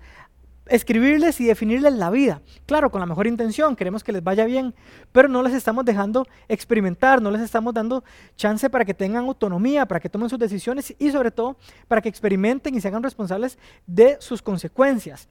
escribirles 0.69 1.39
y 1.41 1.45
definirles 1.45 1.93
la 1.93 2.09
vida. 2.09 2.41
Claro, 2.65 2.89
con 2.91 2.99
la 2.99 3.05
mejor 3.05 3.27
intención, 3.27 3.75
queremos 3.75 4.03
que 4.03 4.11
les 4.11 4.23
vaya 4.23 4.45
bien, 4.45 4.73
pero 5.11 5.27
no 5.27 5.43
les 5.43 5.53
estamos 5.53 5.85
dejando 5.85 6.27
experimentar, 6.47 7.21
no 7.21 7.31
les 7.31 7.41
estamos 7.41 7.73
dando 7.73 8.03
chance 8.35 8.69
para 8.69 8.85
que 8.85 8.93
tengan 8.93 9.25
autonomía, 9.25 9.85
para 9.85 9.99
que 9.99 10.09
tomen 10.09 10.29
sus 10.29 10.39
decisiones 10.39 10.95
y 10.97 11.11
sobre 11.11 11.31
todo 11.31 11.57
para 11.87 12.01
que 12.01 12.09
experimenten 12.09 12.75
y 12.75 12.81
se 12.81 12.87
hagan 12.87 13.03
responsables 13.03 13.57
de 13.85 14.17
sus 14.19 14.41
consecuencias. 14.41 15.27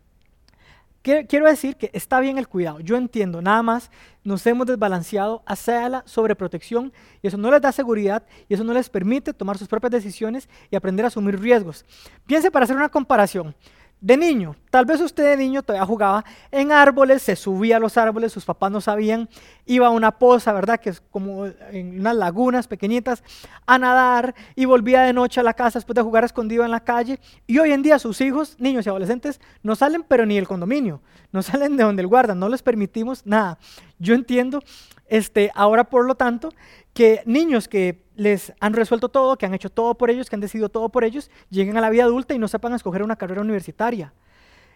Quiero 1.03 1.47
decir 1.47 1.77
que 1.77 1.91
está 1.95 2.21
bien 2.21 2.37
el 2.37 2.49
cuidado, 2.49 2.81
yo 2.81 2.97
entiendo, 2.97 3.41
nada 3.41 3.63
más 3.63 3.91
nos 4.25 4.47
hemos 4.47 4.67
desbalanceado 4.67 5.43
hacia 5.47 5.89
la 5.89 6.03
sobreprotección 6.05 6.93
y 7.23 7.29
eso 7.29 7.39
no 7.39 7.51
les 7.51 7.63
da 7.63 7.73
seguridad 7.73 8.25
y 8.49 8.55
eso 8.55 8.65
no 8.65 8.75
les 8.75 8.91
permite 8.91 9.33
tomar 9.33 9.57
sus 9.57 9.69
propias 9.69 9.93
decisiones 9.93 10.51
y 10.71 10.77
aprender 10.77 11.05
a 11.05 11.09
asumir 11.09 11.41
riesgos. 11.41 11.87
Piense 12.27 12.51
para 12.51 12.65
hacer 12.65 12.77
una 12.77 12.91
comparación, 12.91 13.55
de 14.01 14.17
niño, 14.17 14.55
tal 14.71 14.87
vez 14.87 15.01
usted 15.01 15.25
de 15.25 15.37
niño 15.37 15.63
todavía 15.63 15.85
jugaba 15.85 16.25
en 16.53 16.71
árboles, 16.71 17.21
se 17.23 17.35
subía 17.35 17.79
a 17.79 17.81
los 17.81 17.97
árboles, 17.97 18.33
sus 18.33 18.45
papás 18.45 18.71
no 18.71 18.81
sabían, 18.81 19.29
iba 19.67 19.89
a 19.89 19.91
una 19.91 20.13
poza, 20.13 20.53
¿verdad? 20.53 20.79
Que 20.79 20.91
es 20.91 21.01
como 21.11 21.47
en 21.47 21.99
unas 21.99 22.15
lagunas 22.15 22.69
pequeñitas, 22.69 23.25
a 23.67 23.79
nadar 23.79 24.35
y 24.55 24.67
volvía 24.67 25.03
de 25.03 25.13
noche 25.13 25.41
a 25.41 25.43
la 25.43 25.55
casa 25.55 25.79
después 25.79 25.97
de 25.97 26.03
jugar 26.03 26.25
escondido 26.25 26.65
en 26.65 26.71
la 26.71 26.81
calle. 26.81 27.19
Y 27.47 27.59
hoy 27.59 27.73
en 27.73 27.83
día 27.83 27.99
sus 27.99 28.21
hijos, 28.21 28.57
niños 28.59 28.87
y 28.87 28.89
adolescentes, 28.89 29.41
no 29.63 29.75
salen 29.75 30.05
pero 30.07 30.27
ni 30.27 30.37
del 30.37 30.47
condominio, 30.47 31.01
no 31.33 31.43
salen 31.43 31.77
de 31.77 31.83
donde 31.83 32.03
el 32.03 32.09
guarda, 32.09 32.35
no 32.35 32.49
les 32.49 32.63
permitimos 32.63 33.27
nada. 33.27 33.59
Yo 33.99 34.15
entiendo, 34.15 34.63
este, 35.09 35.51
ahora 35.55 35.85
por 35.85 36.07
lo 36.07 36.15
tanto, 36.15 36.51
que 36.95 37.23
niños 37.27 37.69
que 37.69 38.03
les 38.17 38.53
han 38.61 38.73
resuelto 38.73 39.09
todo, 39.09 39.37
que 39.37 39.47
han 39.47 39.55
hecho 39.55 39.71
todo 39.71 39.95
por 39.95 40.11
ellos, 40.11 40.29
que 40.29 40.37
han 40.37 40.41
decidido 40.41 40.69
todo 40.69 40.89
por 40.89 41.05
ellos, 41.05 41.31
lleguen 41.51 41.77
a 41.77 41.81
la 41.81 41.91
vida 41.91 42.05
adulta 42.05 42.35
y 42.35 42.39
no 42.39 42.49
sepan 42.49 42.75
escoger 42.75 43.03
una 43.03 43.17
carrera 43.17 43.41
universitaria. 43.41 44.13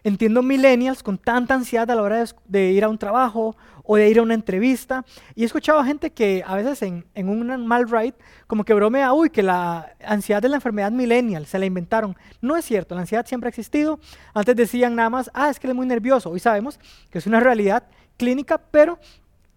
Entiendo 0.04 0.42
millennials 0.42 1.02
con 1.02 1.16
tanta 1.16 1.54
ansiedad 1.54 1.88
a 1.88 1.94
la 1.94 2.02
hora 2.02 2.24
de, 2.46 2.72
ir 2.72 2.82
a 2.82 2.88
un 2.88 2.98
trabajo 2.98 3.56
o 3.84 3.96
de 3.96 4.08
ir 4.08 4.18
a 4.18 4.22
una 4.22 4.34
entrevista. 4.34 5.04
Y 5.36 5.42
he 5.42 5.46
escuchado 5.46 5.78
a 5.78 5.84
gente 5.84 6.10
que 6.10 6.42
a 6.44 6.56
veces 6.56 6.82
en, 6.82 7.04
un 7.28 7.66
mal 7.66 7.88
ride 7.88 8.14
como 8.48 8.64
que 8.64 8.74
bromea, 8.74 9.12
uy, 9.12 9.30
que 9.30 9.44
la 9.44 9.94
ansiedad 10.04 10.42
de 10.42 10.48
la 10.48 10.56
enfermedad 10.56 10.90
millennial 10.90 11.46
se 11.46 11.58
la 11.58 11.66
inventaron. 11.66 12.16
No 12.40 12.56
es 12.56 12.64
cierto, 12.64 12.96
la 12.96 13.02
ansiedad 13.02 13.26
siempre 13.26 13.46
ha 13.46 13.50
existido. 13.50 14.00
Antes 14.34 14.56
decían 14.56 14.96
nada 14.96 15.10
más, 15.10 15.30
ah, 15.34 15.50
es 15.50 15.60
que 15.60 15.68
él 15.68 15.72
es 15.72 15.76
muy 15.76 15.86
nervioso. 15.86 16.30
Hoy 16.30 16.40
sabemos 16.40 16.80
que 17.10 17.18
es 17.18 17.26
una 17.28 17.38
realidad 17.38 17.84
clínica, 18.16 18.58
pero 18.58 18.98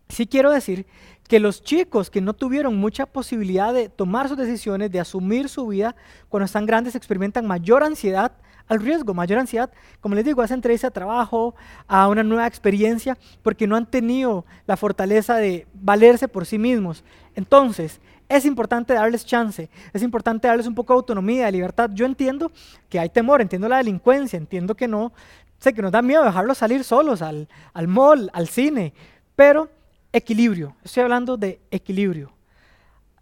sí 0.09 0.27
quiero 0.27 0.51
decir 0.51 0.85
que 1.27 1.39
los 1.39 1.63
chicos 1.63 2.09
que 2.09 2.21
no 2.21 2.33
tuvieron 2.33 2.75
mucha 2.75 3.05
posibilidad 3.05 3.73
de 3.73 3.89
tomar 3.89 4.27
sus 4.27 4.37
decisiones, 4.37 4.91
de 4.91 4.99
asumir 4.99 5.49
su 5.49 5.67
vida, 5.67 5.95
cuando 6.29 6.45
están 6.45 6.65
grandes 6.65 6.95
experimentan 6.95 7.47
mayor 7.47 7.83
ansiedad 7.83 8.31
al 8.67 8.79
riesgo, 8.79 9.13
mayor 9.13 9.39
ansiedad, 9.39 9.71
como 10.01 10.15
les 10.15 10.25
digo, 10.25 10.43
esa 10.43 10.53
entrevista 10.53 10.87
a 10.87 10.91
trabajo, 10.91 11.55
a 11.87 12.07
una 12.07 12.23
nueva 12.23 12.47
experiencia, 12.47 13.17
porque 13.43 13.67
no 13.67 13.75
han 13.75 13.85
tenido 13.85 14.45
la 14.65 14.77
fortaleza 14.77 15.35
de 15.35 15.67
valerse 15.73 16.27
por 16.27 16.45
sí 16.45 16.57
mismos. 16.57 17.03
Entonces, 17.35 17.99
es 18.27 18.45
importante 18.45 18.93
darles 18.93 19.25
chance, 19.25 19.69
es 19.93 20.01
importante 20.01 20.47
darles 20.47 20.65
un 20.65 20.73
poco 20.73 20.93
de 20.93 20.97
autonomía, 20.97 21.45
de 21.45 21.51
libertad. 21.51 21.91
Yo 21.93 22.05
entiendo 22.05 22.51
que 22.89 22.99
hay 22.99 23.09
temor, 23.09 23.41
entiendo 23.41 23.69
la 23.69 23.77
delincuencia, 23.77 24.37
entiendo 24.37 24.73
que 24.75 24.87
no, 24.87 25.13
sé 25.59 25.73
que 25.73 25.81
nos 25.81 25.91
da 25.91 26.01
miedo 26.01 26.23
dejarlos 26.23 26.57
salir 26.57 26.83
solos 26.83 27.21
al, 27.21 27.47
al 27.73 27.87
mall, 27.87 28.29
al 28.33 28.47
cine, 28.47 28.93
pero 29.35 29.69
Equilibrio, 30.15 30.77
estoy 30.81 31.03
hablando 31.03 31.35
de 31.35 31.59
equilibrio. 31.71 32.31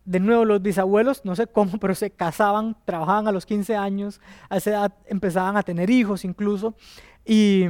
De 0.05 0.19
nuevo, 0.19 0.45
los 0.45 0.61
bisabuelos, 0.61 1.25
no 1.25 1.35
sé 1.35 1.47
cómo, 1.47 1.71
pero 1.81 1.95
se 1.95 2.11
casaban, 2.11 2.77
trabajaban 2.85 3.27
a 3.27 3.31
los 3.31 3.47
15 3.47 3.75
años, 3.75 4.21
a 4.47 4.57
esa 4.57 4.69
edad 4.69 4.93
empezaban 5.07 5.57
a 5.57 5.63
tener 5.63 5.89
hijos 5.89 6.23
incluso. 6.23 6.75
Y 7.25 7.65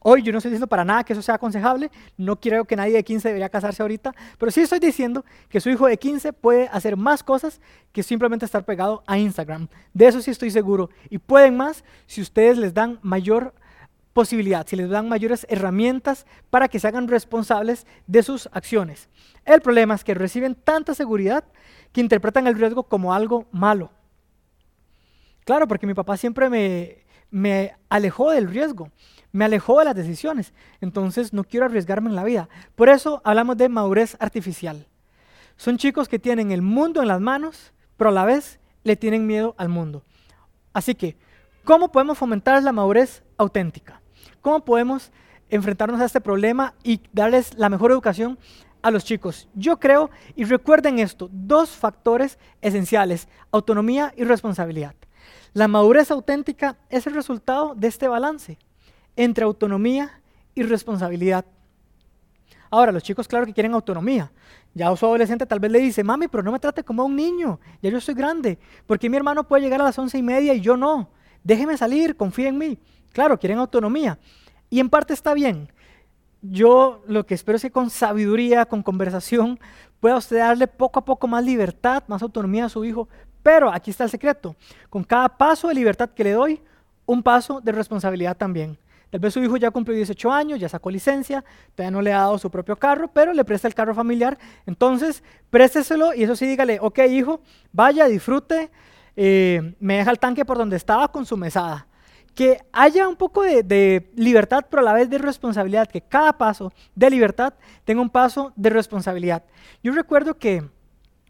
hoy 0.00 0.22
yo 0.22 0.30
no 0.30 0.36
estoy 0.36 0.50
diciendo 0.50 0.66
para 0.66 0.84
nada 0.84 1.04
que 1.04 1.14
eso 1.14 1.22
sea 1.22 1.36
aconsejable, 1.36 1.90
no 2.18 2.38
creo 2.38 2.66
que 2.66 2.76
nadie 2.76 2.92
de 2.92 3.02
15 3.02 3.28
debería 3.28 3.48
casarse 3.48 3.80
ahorita, 3.80 4.14
pero 4.36 4.52
sí 4.52 4.60
estoy 4.60 4.78
diciendo 4.78 5.24
que 5.48 5.58
su 5.58 5.70
hijo 5.70 5.86
de 5.86 5.96
15 5.96 6.34
puede 6.34 6.68
hacer 6.68 6.98
más 6.98 7.22
cosas 7.22 7.62
que 7.92 8.02
simplemente 8.02 8.44
estar 8.44 8.66
pegado 8.66 9.02
a 9.06 9.16
Instagram. 9.16 9.68
De 9.94 10.06
eso 10.06 10.20
sí 10.20 10.30
estoy 10.30 10.50
seguro. 10.50 10.90
Y 11.08 11.16
pueden 11.16 11.56
más 11.56 11.82
si 12.04 12.20
ustedes 12.20 12.58
les 12.58 12.74
dan 12.74 12.98
mayor 13.00 13.54
posibilidad, 14.16 14.66
si 14.66 14.76
les 14.76 14.88
dan 14.88 15.10
mayores 15.10 15.46
herramientas 15.50 16.24
para 16.48 16.68
que 16.68 16.80
se 16.80 16.88
hagan 16.88 17.06
responsables 17.06 17.86
de 18.06 18.22
sus 18.22 18.48
acciones. 18.50 19.10
El 19.44 19.60
problema 19.60 19.94
es 19.94 20.04
que 20.04 20.14
reciben 20.14 20.54
tanta 20.54 20.94
seguridad 20.94 21.44
que 21.92 22.00
interpretan 22.00 22.46
el 22.46 22.54
riesgo 22.54 22.84
como 22.84 23.12
algo 23.12 23.44
malo. 23.52 23.90
Claro, 25.44 25.68
porque 25.68 25.86
mi 25.86 25.92
papá 25.92 26.16
siempre 26.16 26.48
me, 26.48 27.04
me 27.30 27.74
alejó 27.90 28.30
del 28.30 28.48
riesgo, 28.48 28.90
me 29.32 29.44
alejó 29.44 29.80
de 29.80 29.84
las 29.84 29.94
decisiones, 29.94 30.54
entonces 30.80 31.34
no 31.34 31.44
quiero 31.44 31.66
arriesgarme 31.66 32.08
en 32.08 32.16
la 32.16 32.24
vida. 32.24 32.48
Por 32.74 32.88
eso 32.88 33.20
hablamos 33.22 33.58
de 33.58 33.68
madurez 33.68 34.16
artificial. 34.18 34.86
Son 35.58 35.76
chicos 35.76 36.08
que 36.08 36.18
tienen 36.18 36.52
el 36.52 36.62
mundo 36.62 37.02
en 37.02 37.08
las 37.08 37.20
manos, 37.20 37.74
pero 37.98 38.08
a 38.08 38.14
la 38.14 38.24
vez 38.24 38.60
le 38.82 38.96
tienen 38.96 39.26
miedo 39.26 39.54
al 39.58 39.68
mundo. 39.68 40.04
Así 40.72 40.94
que, 40.94 41.18
¿cómo 41.64 41.92
podemos 41.92 42.16
fomentar 42.16 42.62
la 42.62 42.72
madurez 42.72 43.22
auténtica? 43.36 44.00
¿Cómo 44.46 44.64
podemos 44.64 45.10
enfrentarnos 45.50 46.00
a 46.00 46.04
este 46.04 46.20
problema 46.20 46.74
y 46.84 47.00
darles 47.12 47.58
la 47.58 47.68
mejor 47.68 47.90
educación 47.90 48.38
a 48.80 48.92
los 48.92 49.04
chicos? 49.04 49.48
Yo 49.54 49.80
creo, 49.80 50.08
y 50.36 50.44
recuerden 50.44 51.00
esto, 51.00 51.28
dos 51.32 51.70
factores 51.70 52.38
esenciales, 52.60 53.26
autonomía 53.50 54.14
y 54.16 54.22
responsabilidad. 54.22 54.94
La 55.52 55.66
madurez 55.66 56.12
auténtica 56.12 56.78
es 56.90 57.08
el 57.08 57.14
resultado 57.14 57.74
de 57.74 57.88
este 57.88 58.06
balance 58.06 58.56
entre 59.16 59.44
autonomía 59.44 60.22
y 60.54 60.62
responsabilidad. 60.62 61.44
Ahora, 62.70 62.92
los 62.92 63.02
chicos, 63.02 63.26
claro 63.26 63.46
que 63.46 63.52
quieren 63.52 63.74
autonomía. 63.74 64.30
Ya 64.74 64.94
su 64.94 65.06
adolescente 65.06 65.44
tal 65.44 65.58
vez 65.58 65.72
le 65.72 65.80
dice, 65.80 66.04
mami, 66.04 66.28
pero 66.28 66.44
no 66.44 66.52
me 66.52 66.60
trate 66.60 66.84
como 66.84 67.02
a 67.02 67.06
un 67.06 67.16
niño, 67.16 67.58
ya 67.82 67.90
yo 67.90 68.00
soy 68.00 68.14
grande. 68.14 68.60
porque 68.86 69.10
mi 69.10 69.16
hermano 69.16 69.42
puede 69.42 69.64
llegar 69.64 69.80
a 69.80 69.84
las 69.84 69.98
once 69.98 70.16
y 70.16 70.22
media 70.22 70.54
y 70.54 70.60
yo 70.60 70.76
no? 70.76 71.15
Déjeme 71.46 71.76
salir, 71.76 72.16
confía 72.16 72.48
en 72.48 72.58
mí. 72.58 72.76
Claro, 73.12 73.38
quieren 73.38 73.58
autonomía. 73.58 74.18
Y 74.68 74.80
en 74.80 74.90
parte 74.90 75.14
está 75.14 75.32
bien. 75.32 75.70
Yo 76.42 77.04
lo 77.06 77.24
que 77.24 77.34
espero 77.34 77.54
es 77.54 77.62
que 77.62 77.70
con 77.70 77.88
sabiduría, 77.88 78.66
con 78.66 78.82
conversación, 78.82 79.60
pueda 80.00 80.16
usted 80.16 80.38
darle 80.38 80.66
poco 80.66 80.98
a 80.98 81.04
poco 81.04 81.28
más 81.28 81.44
libertad, 81.44 82.02
más 82.08 82.20
autonomía 82.20 82.64
a 82.64 82.68
su 82.68 82.84
hijo. 82.84 83.08
Pero 83.44 83.70
aquí 83.72 83.92
está 83.92 84.02
el 84.02 84.10
secreto. 84.10 84.56
Con 84.90 85.04
cada 85.04 85.28
paso 85.28 85.68
de 85.68 85.74
libertad 85.74 86.10
que 86.10 86.24
le 86.24 86.32
doy, 86.32 86.60
un 87.04 87.22
paso 87.22 87.60
de 87.60 87.70
responsabilidad 87.70 88.36
también. 88.36 88.76
Tal 89.10 89.20
vez 89.20 89.32
su 89.32 89.40
hijo 89.40 89.56
ya 89.56 89.70
cumplió 89.70 89.96
18 89.96 90.32
años, 90.32 90.58
ya 90.58 90.68
sacó 90.68 90.90
licencia, 90.90 91.44
todavía 91.76 91.92
no 91.92 92.02
le 92.02 92.12
ha 92.12 92.22
dado 92.22 92.38
su 92.38 92.50
propio 92.50 92.74
carro, 92.74 93.06
pero 93.06 93.32
le 93.32 93.44
presta 93.44 93.68
el 93.68 93.74
carro 93.74 93.94
familiar. 93.94 94.36
Entonces, 94.66 95.22
présteselo 95.48 96.12
y 96.12 96.24
eso 96.24 96.34
sí, 96.34 96.44
dígale, 96.44 96.80
ok 96.80 96.98
hijo, 97.08 97.40
vaya, 97.70 98.06
disfrute, 98.08 98.68
eh, 99.16 99.74
me 99.80 99.96
deja 99.96 100.10
el 100.10 100.18
tanque 100.18 100.44
por 100.44 100.58
donde 100.58 100.76
estaba 100.76 101.08
con 101.08 101.26
su 101.26 101.36
mesada 101.36 101.86
que 102.36 102.60
haya 102.70 103.08
un 103.08 103.16
poco 103.16 103.42
de, 103.42 104.12
libertad, 104.14 104.66
pero 104.68 104.82
a 104.82 104.84
la 104.84 104.92
vez 104.92 105.08
de 105.08 105.16
responsabilidad, 105.16 105.88
que 105.88 106.02
cada 106.02 106.36
paso 106.36 106.70
de 106.94 107.08
libertad 107.08 107.54
tenga 107.86 108.02
un 108.02 108.10
paso 108.10 108.52
de 108.56 108.68
responsabilidad. 108.68 109.42
Yo 109.82 109.92
recuerdo 109.92 110.36
que 110.36 110.62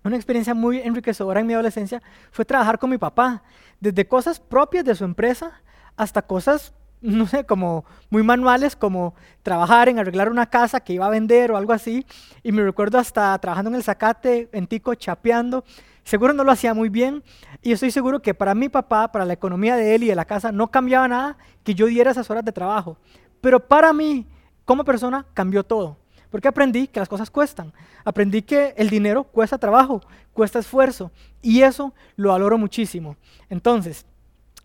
una 0.02 0.16
experiencia 0.16 0.52
muy 0.52 0.80
enriquecedora 0.80 1.40
en 1.40 1.46
mi 1.46 1.54
adolescencia 1.54 2.02
fue 2.32 2.44
trabajar 2.44 2.80
con 2.80 2.90
mi 2.90 2.98
papá, 2.98 3.44
desde 3.78 4.08
cosas 4.08 4.40
propias 4.40 4.84
de 4.84 4.96
su 4.96 5.04
empresa 5.04 5.62
hasta 5.96 6.22
cosas, 6.22 6.74
no 7.00 7.28
sé, 7.28 7.46
como 7.46 7.84
muy 8.10 8.24
manuales, 8.24 8.74
como 8.74 9.14
trabajar 9.44 9.88
en 9.88 10.00
arreglar 10.00 10.28
una 10.28 10.46
casa 10.46 10.80
que 10.80 10.94
iba 10.94 11.06
a 11.06 11.10
vender 11.10 11.52
o 11.52 11.56
algo 11.56 11.72
así. 11.72 12.04
Y 12.42 12.50
me 12.50 12.64
recuerdo 12.64 12.98
hasta 12.98 13.38
trabajando 13.38 13.70
en 13.70 13.76
el 13.76 13.84
zacate, 13.84 14.48
en 14.50 14.66
Tico, 14.66 14.92
chapeando. 14.96 15.62
Seguro 16.06 16.32
no 16.32 16.44
lo 16.44 16.52
hacía 16.52 16.72
muy 16.72 16.88
bien 16.88 17.24
y 17.62 17.72
estoy 17.72 17.90
seguro 17.90 18.22
que 18.22 18.32
para 18.32 18.54
mi 18.54 18.68
papá, 18.68 19.10
para 19.10 19.24
la 19.24 19.32
economía 19.32 19.74
de 19.74 19.96
él 19.96 20.04
y 20.04 20.06
de 20.06 20.14
la 20.14 20.24
casa, 20.24 20.52
no 20.52 20.70
cambiaba 20.70 21.08
nada 21.08 21.36
que 21.64 21.74
yo 21.74 21.86
diera 21.86 22.12
esas 22.12 22.30
horas 22.30 22.44
de 22.44 22.52
trabajo. 22.52 22.96
Pero 23.40 23.58
para 23.58 23.92
mí, 23.92 24.24
como 24.64 24.84
persona, 24.84 25.26
cambió 25.34 25.64
todo. 25.64 25.96
Porque 26.30 26.46
aprendí 26.46 26.86
que 26.86 27.00
las 27.00 27.08
cosas 27.08 27.28
cuestan. 27.28 27.72
Aprendí 28.04 28.42
que 28.42 28.72
el 28.76 28.88
dinero 28.88 29.24
cuesta 29.24 29.58
trabajo, 29.58 30.00
cuesta 30.32 30.60
esfuerzo. 30.60 31.10
Y 31.42 31.62
eso 31.62 31.92
lo 32.14 32.28
valoro 32.28 32.56
muchísimo. 32.56 33.16
Entonces, 33.50 34.06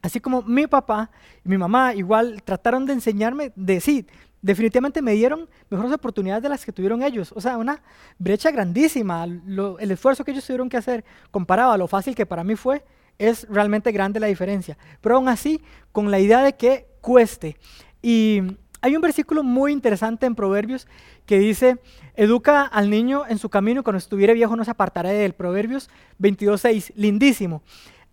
así 0.03 0.19
como 0.19 0.43
mi 0.43 0.67
papá 0.67 1.09
y 1.43 1.49
mi 1.49 1.57
mamá 1.57 1.95
igual 1.95 2.43
trataron 2.43 2.85
de 2.85 2.93
enseñarme 2.93 3.51
de 3.55 3.81
sí, 3.81 4.05
definitivamente 4.41 5.01
me 5.01 5.13
dieron 5.13 5.49
mejores 5.69 5.93
oportunidades 5.93 6.43
de 6.43 6.49
las 6.49 6.65
que 6.65 6.71
tuvieron 6.71 7.03
ellos. 7.03 7.31
O 7.35 7.41
sea, 7.41 7.57
una 7.57 7.81
brecha 8.17 8.51
grandísima. 8.51 9.23
el 9.23 9.91
esfuerzo 9.91 10.23
que 10.23 10.31
ellos 10.31 10.45
tuvieron 10.45 10.69
que 10.69 10.77
hacer 10.77 11.03
comparado 11.29 11.71
a 11.71 11.77
lo 11.77 11.87
fácil 11.87 12.15
que 12.15 12.25
para 12.25 12.43
mí 12.43 12.55
fue, 12.55 12.83
es 13.17 13.47
realmente 13.49 13.91
grande 13.91 14.19
la 14.19 14.27
diferencia. 14.27 14.77
Pero 14.99 15.15
aún 15.15 15.29
así, 15.29 15.61
con 15.91 16.09
la 16.09 16.19
idea 16.19 16.41
de 16.41 16.53
que 16.53 16.87
cueste. 17.01 17.57
Y 18.01 18.41
hay 18.81 18.95
un 18.95 19.01
versículo 19.01 19.43
muy 19.43 19.71
interesante 19.71 20.25
en 20.25 20.33
Proverbios 20.33 20.87
que 21.25 21.37
dice, 21.37 21.77
educa 22.15 22.63
al 22.63 22.89
niño 22.89 23.23
en 23.27 23.37
su 23.37 23.49
camino 23.49 23.81
y 23.81 23.83
cuando 23.83 23.99
estuviere 23.99 24.33
viejo 24.33 24.55
no 24.55 24.65
se 24.65 24.71
apartará 24.71 25.09
de 25.09 25.25
él. 25.25 25.33
Proverbios 25.33 25.89
22.6, 26.19 26.93
lindísimo. 26.95 27.61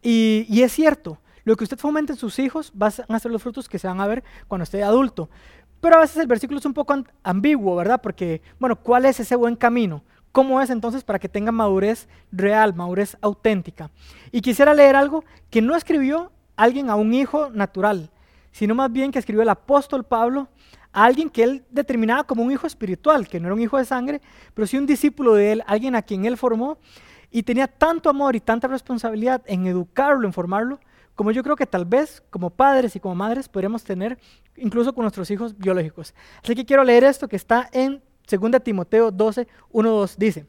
Y, 0.03 0.47
y 0.49 0.63
es 0.63 0.73
cierto, 0.73 1.19
lo 1.49 1.57
que 1.57 1.65
usted 1.65 1.79
fomente 1.79 2.13
en 2.13 2.19
sus 2.19 2.39
hijos 2.39 2.71
van 2.75 2.93
a 3.09 3.19
ser 3.19 3.33
los 3.33 3.43
frutos 3.43 3.71
que 3.71 3.79
se 3.79 3.89
van 3.89 4.03
a 4.03 4.07
ver 4.07 4.23
cuando 4.47 4.65
esté 4.65 4.83
adulto. 4.83 5.31
Pero 5.81 5.97
a 5.97 6.01
veces 6.01 6.17
el 6.17 6.27
versículo 6.27 6.59
es 6.59 6.67
un 6.67 6.75
poco 6.75 6.95
ambiguo, 7.23 7.77
¿verdad? 7.77 8.01
Porque, 8.03 8.43
bueno, 8.59 8.77
¿cuál 8.77 9.05
es 9.05 9.21
ese 9.21 9.37
buen 9.37 9.57
camino? 9.57 10.03
¿Cómo 10.33 10.61
es 10.61 10.71
entonces 10.71 11.05
para 11.05 11.19
que 11.19 11.29
tenga 11.29 11.53
madurez 11.53 12.09
real, 12.31 12.75
madurez 12.75 13.17
auténtica? 13.21 13.91
Y 14.31 14.41
quisiera 14.41 14.75
leer 14.75 14.97
algo 14.97 15.25
que 15.51 15.63
no 15.63 15.75
escribió 15.75 16.33
alguien 16.57 16.91
a 16.91 16.97
un 16.97 17.15
hijo 17.15 17.51
natural, 17.51 18.11
sino 18.53 18.75
más 18.75 18.93
bien 18.93 19.13
que 19.13 19.19
escribió 19.19 19.43
el 19.43 19.49
apóstol 19.49 20.05
Pablo 20.05 20.49
a 20.93 21.05
alguien 21.05 21.31
que 21.31 21.45
él 21.45 21.65
determinaba 21.71 22.25
como 22.25 22.43
un 22.43 22.51
hijo 22.51 22.67
espiritual, 22.67 23.29
que 23.29 23.39
no 23.39 23.47
era 23.47 23.55
un 23.55 23.61
hijo 23.61 23.79
de 23.79 23.85
sangre, 23.85 24.21
pero 24.55 24.67
sí 24.67 24.77
un 24.77 24.87
discípulo 24.87 25.35
de 25.35 25.53
él, 25.53 25.63
alguien 25.67 25.95
a 25.95 26.03
quien 26.03 26.25
él 26.25 26.37
formó 26.37 26.79
y 27.31 27.43
tenía 27.43 27.69
tanto 27.69 28.11
amor 28.11 28.37
y 28.37 28.41
tanta 28.41 28.69
responsabilidad 28.69 29.43
en 29.47 29.67
educarlo, 29.67 30.27
en 30.27 30.33
formarlo, 30.33 30.81
como 31.19 31.33
yo 31.33 31.43
creo 31.43 31.57
que 31.57 31.67
tal 31.67 31.85
vez 31.85 32.23
como 32.31 32.49
padres 32.49 32.95
y 32.95 33.01
como 33.01 33.17
madres 33.17 33.49
podríamos 33.49 33.83
tener 33.83 34.21
incluso 34.57 34.95
con 34.95 35.03
nuestros 35.03 35.29
hijos 35.33 35.59
biológicos. 35.59 36.15
Así 36.45 36.55
que 36.55 36.65
quiero 36.65 36.85
leer 36.85 37.03
esto 37.03 37.27
que 37.27 37.35
está 37.35 37.69
en 37.73 38.01
2 38.31 38.63
Timoteo 38.63 39.11
12, 39.11 39.49
1, 39.73 39.91
2. 39.91 40.17
Dice, 40.17 40.47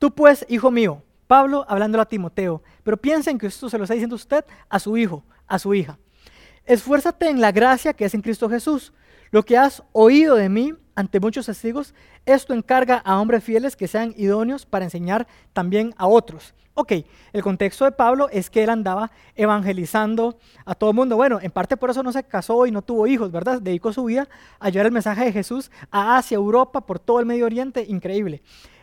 tú 0.00 0.12
pues, 0.12 0.44
hijo 0.48 0.72
mío, 0.72 1.04
Pablo 1.28 1.64
hablando 1.68 2.00
a 2.00 2.04
Timoteo, 2.04 2.64
pero 2.82 2.96
piensen 2.96 3.38
que 3.38 3.46
esto 3.46 3.70
se 3.70 3.78
lo 3.78 3.84
está 3.84 3.94
diciendo 3.94 4.16
usted 4.16 4.44
a 4.68 4.80
su 4.80 4.96
hijo, 4.96 5.22
a 5.46 5.60
su 5.60 5.72
hija. 5.72 6.00
Esfuérzate 6.64 7.28
en 7.28 7.40
la 7.40 7.52
gracia 7.52 7.92
que 7.92 8.06
es 8.06 8.14
en 8.14 8.22
Cristo 8.22 8.50
Jesús. 8.50 8.92
Lo 9.30 9.44
que 9.44 9.56
has 9.56 9.84
oído 9.92 10.34
de 10.34 10.48
mí 10.48 10.74
ante 11.00 11.18
muchos 11.18 11.46
testigos, 11.46 11.94
esto 12.26 12.54
encarga 12.54 12.96
a 12.98 13.20
hombres 13.20 13.42
fieles 13.42 13.74
que 13.74 13.88
sean 13.88 14.14
idóneos 14.16 14.66
para 14.66 14.84
enseñar 14.84 15.26
también 15.52 15.94
a 15.96 16.06
otros. 16.06 16.54
Ok, 16.74 16.92
el 17.32 17.42
contexto 17.42 17.84
de 17.84 17.92
Pablo 17.92 18.28
es 18.30 18.48
que 18.48 18.62
él 18.62 18.70
andaba 18.70 19.10
evangelizando 19.34 20.38
a 20.64 20.74
todo 20.74 20.90
el 20.90 20.96
mundo. 20.96 21.16
Bueno, 21.16 21.38
en 21.42 21.50
parte 21.50 21.76
por 21.76 21.90
eso 21.90 22.02
no 22.02 22.12
se 22.12 22.22
casó 22.22 22.64
y 22.64 22.70
no 22.70 22.82
tuvo 22.82 23.06
hijos, 23.06 23.32
¿verdad? 23.32 23.60
Dedicó 23.60 23.92
su 23.92 24.04
vida 24.04 24.28
a 24.60 24.70
llevar 24.70 24.86
el 24.86 24.92
mensaje 24.92 25.24
de 25.24 25.32
Jesús 25.32 25.70
a 25.90 26.16
Asia, 26.16 26.36
Europa, 26.36 26.82
por 26.82 26.98
todo 26.98 27.18
el 27.18 27.26
Medio 27.26 27.46
Oriente, 27.46 27.84
increíble. 27.88 28.40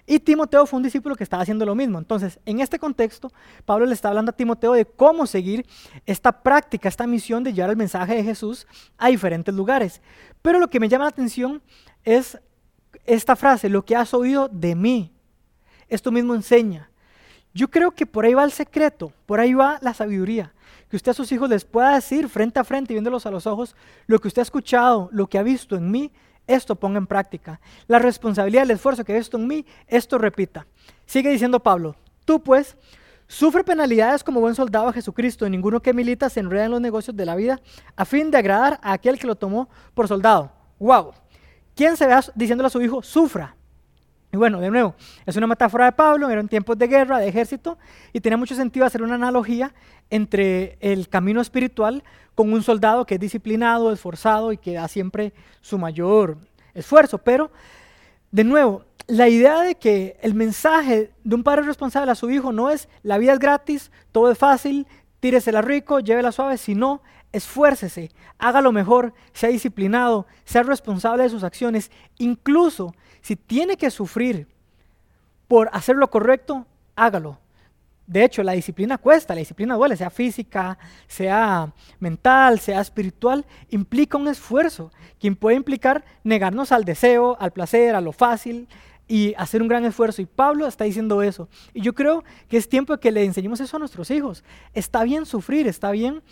Y 0.09 0.19
Timoteo 0.19 0.65
fue 0.65 0.77
un 0.77 0.83
discípulo 0.83 1.17
que 1.17 1.23
estaba 1.25 1.43
haciendo 1.43 1.65
lo 1.65 1.75
mismo. 1.75 1.99
Entonces, 1.99 2.39
en 2.45 2.61
este 2.61 2.79
contexto, 2.79 3.29
Pablo 3.65 3.85
le 3.85 3.93
está 3.93 4.07
hablando 4.07 4.29
a 4.29 4.35
Timoteo 4.35 4.71
de 4.71 4.85
cómo 4.85 5.27
seguir 5.27 5.65
esta 6.05 6.31
práctica, 6.31 6.87
esta 6.87 7.05
misión 7.05 7.43
de 7.43 7.51
llevar 7.51 7.71
el 7.71 7.75
mensaje 7.75 8.15
de 8.15 8.23
Jesús 8.23 8.65
a 8.97 9.09
diferentes 9.09 9.53
lugares. 9.53 10.01
Pero 10.41 10.59
lo 10.59 10.69
que 10.69 10.79
me 10.79 10.87
llama 10.87 11.03
la 11.03 11.09
atención 11.09 11.61
es 12.05 12.39
esta 13.05 13.35
frase, 13.35 13.67
lo 13.67 13.83
que 13.83 13.97
has 13.97 14.13
oído 14.13 14.47
de 14.47 14.75
mí. 14.75 15.11
Esto 15.89 16.09
mismo 16.09 16.33
enseña. 16.33 16.89
Yo 17.53 17.69
creo 17.69 17.91
que 17.91 18.05
por 18.05 18.23
ahí 18.23 18.33
va 18.33 18.45
el 18.45 18.51
secreto, 18.53 19.11
por 19.25 19.41
ahí 19.41 19.53
va 19.53 19.77
la 19.81 19.93
sabiduría. 19.93 20.53
Que 20.89 20.95
usted 20.95 21.11
a 21.11 21.15
sus 21.15 21.29
hijos 21.33 21.49
les 21.49 21.65
pueda 21.65 21.95
decir 21.95 22.29
frente 22.29 22.61
a 22.61 22.63
frente, 22.63 22.93
viéndolos 22.93 23.25
a 23.25 23.31
los 23.31 23.45
ojos, 23.45 23.75
lo 24.05 24.19
que 24.19 24.29
usted 24.29 24.39
ha 24.39 24.43
escuchado, 24.43 25.09
lo 25.11 25.27
que 25.27 25.37
ha 25.37 25.43
visto 25.43 25.75
en 25.75 25.91
mí, 25.91 26.13
esto 26.47 26.75
ponga 26.75 26.97
en 26.97 27.07
práctica. 27.07 27.59
La 27.87 27.99
responsabilidad, 27.99 28.63
el 28.63 28.71
esfuerzo 28.71 29.03
que 29.03 29.13
ha 29.13 29.17
visto 29.17 29.37
en 29.37 29.47
mí, 29.47 29.65
esto 29.87 30.17
repita. 30.17 30.65
Sigue 31.05 31.29
diciendo 31.29 31.59
Pablo, 31.59 31.95
tú 32.25 32.41
pues, 32.41 32.77
sufre 33.27 33.63
penalidades 33.63 34.23
como 34.23 34.39
buen 34.39 34.55
soldado 34.55 34.87
a 34.87 34.93
Jesucristo, 34.93 35.45
y 35.45 35.49
ninguno 35.49 35.81
que 35.81 35.93
milita 35.93 36.29
se 36.29 36.39
enreda 36.39 36.65
en 36.65 36.71
los 36.71 36.81
negocios 36.81 37.15
de 37.15 37.25
la 37.25 37.35
vida 37.35 37.59
a 37.95 38.05
fin 38.05 38.31
de 38.31 38.37
agradar 38.37 38.79
a 38.81 38.93
aquel 38.93 39.19
que 39.19 39.27
lo 39.27 39.35
tomó 39.35 39.69
por 39.93 40.07
soldado. 40.07 40.51
¡Wow! 40.79 41.13
¿Quién 41.75 41.97
se 41.97 42.07
ve 42.07 42.15
diciéndole 42.33 42.67
a 42.67 42.71
su 42.71 42.81
hijo, 42.81 43.03
sufra? 43.03 43.55
Y 44.37 44.39
bueno, 44.39 44.59
de 44.59 44.69
nuevo, 44.69 44.93
es 45.25 45.35
una 45.35 45.47
metáfora 45.47 45.85
de 45.85 45.93
Pablo, 45.93 46.29
eran 46.29 46.47
tiempos 46.47 46.77
de 46.77 46.85
guerra, 46.85 47.17
de 47.17 47.27
ejército, 47.27 47.79
y 48.13 48.19
tiene 48.19 48.37
mucho 48.37 48.53
sentido 48.53 48.85
hacer 48.85 49.01
una 49.01 49.15
analogía 49.15 49.73
entre 50.11 50.77
el 50.79 51.09
camino 51.09 51.41
espiritual 51.41 52.03
con 52.35 52.53
un 52.53 52.61
soldado 52.61 53.03
que 53.03 53.15
es 53.15 53.19
disciplinado, 53.19 53.91
esforzado 53.91 54.51
y 54.51 54.59
que 54.59 54.73
da 54.73 54.87
siempre 54.87 55.33
su 55.59 55.79
mayor 55.79 56.37
esfuerzo. 56.75 57.17
Pero, 57.17 57.49
de 58.29 58.43
nuevo, 58.43 58.85
la 59.07 59.27
idea 59.27 59.61
de 59.61 59.73
que 59.73 60.19
el 60.21 60.35
mensaje 60.35 61.09
de 61.23 61.35
un 61.35 61.41
padre 61.41 61.63
responsable 61.63 62.11
a 62.11 62.15
su 62.15 62.29
hijo 62.29 62.51
no 62.51 62.69
es 62.69 62.89
la 63.01 63.17
vida 63.17 63.33
es 63.33 63.39
gratis, 63.39 63.91
todo 64.11 64.29
es 64.29 64.37
fácil, 64.37 64.85
tíresela 65.19 65.63
rico, 65.63 65.99
llévela 65.99 66.31
suave, 66.31 66.59
sino 66.59 67.01
esfuércese, 67.31 68.11
haga 68.37 68.61
lo 68.61 68.71
mejor, 68.71 69.15
sea 69.33 69.49
disciplinado, 69.49 70.27
sea 70.45 70.61
responsable 70.61 71.23
de 71.23 71.29
sus 71.29 71.43
acciones, 71.43 71.89
incluso 72.19 72.93
si 73.27 73.35
tiene 73.35 73.75
que 73.75 73.91
sufrir 73.91 74.47
por 75.49 75.69
hacer 75.73 75.97
lo 75.97 76.09
correcto, 76.09 76.65
hágalo. 76.95 77.37
De 78.05 78.23
hecho, 78.23 78.41
la 78.41 78.53
disciplina 78.53 78.97
cuesta, 78.97 79.33
la 79.35 79.39
disciplina 79.39 79.75
duele, 79.75 79.97
sea 79.97 80.09
física, 80.09 80.77
sea 81.07 81.73
mental, 81.99 82.61
sea 82.61 82.79
espiritual, 82.79 83.45
implica 83.69 84.17
un 84.17 84.29
esfuerzo, 84.29 84.93
quien 85.19 85.35
puede 85.35 85.57
implicar 85.57 86.05
negarnos 86.23 86.71
al 86.71 86.85
deseo, 86.85 87.35
al 87.41 87.51
placer, 87.51 87.95
a 87.95 88.01
lo 88.01 88.13
fácil 88.13 88.69
y 89.09 89.33
hacer 89.37 89.61
un 89.61 89.67
gran 89.67 89.83
esfuerzo. 89.83 90.21
Y 90.21 90.25
Pablo 90.25 90.65
está 90.65 90.85
diciendo 90.85 91.21
eso. 91.21 91.49
Y 91.73 91.81
yo 91.81 91.93
creo 91.93 92.23
que 92.47 92.55
es 92.55 92.69
tiempo 92.69 92.93
de 92.93 93.01
que 93.01 93.11
le 93.11 93.25
enseñemos 93.25 93.59
eso 93.59 93.75
a 93.75 93.79
nuestros 93.79 94.09
hijos. 94.09 94.45
Está 94.73 95.03
bien 95.03 95.25
sufrir, 95.25 95.67
está 95.67 95.91
bien 95.91 96.23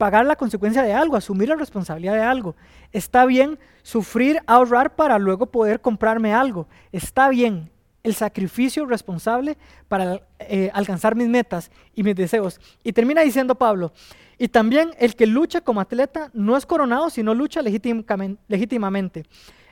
pagar 0.00 0.24
la 0.24 0.34
consecuencia 0.34 0.82
de 0.82 0.94
algo, 0.94 1.14
asumir 1.14 1.50
la 1.50 1.56
responsabilidad 1.56 2.14
de 2.14 2.22
algo. 2.22 2.56
Está 2.90 3.26
bien 3.26 3.58
sufrir, 3.82 4.40
ahorrar 4.46 4.96
para 4.96 5.18
luego 5.18 5.44
poder 5.44 5.82
comprarme 5.82 6.32
algo. 6.32 6.66
Está 6.90 7.28
bien 7.28 7.70
el 8.02 8.14
sacrificio 8.14 8.86
responsable 8.86 9.58
para 9.88 10.22
eh, 10.38 10.70
alcanzar 10.72 11.16
mis 11.16 11.28
metas 11.28 11.70
y 11.94 12.02
mis 12.02 12.16
deseos. 12.16 12.58
Y 12.82 12.94
termina 12.94 13.20
diciendo 13.20 13.56
Pablo, 13.56 13.92
y 14.38 14.48
también 14.48 14.92
el 14.98 15.14
que 15.16 15.26
lucha 15.26 15.60
como 15.60 15.82
atleta 15.82 16.30
no 16.32 16.56
es 16.56 16.64
coronado, 16.64 17.10
sino 17.10 17.34
lucha 17.34 17.60
legítimamente. 17.60 19.26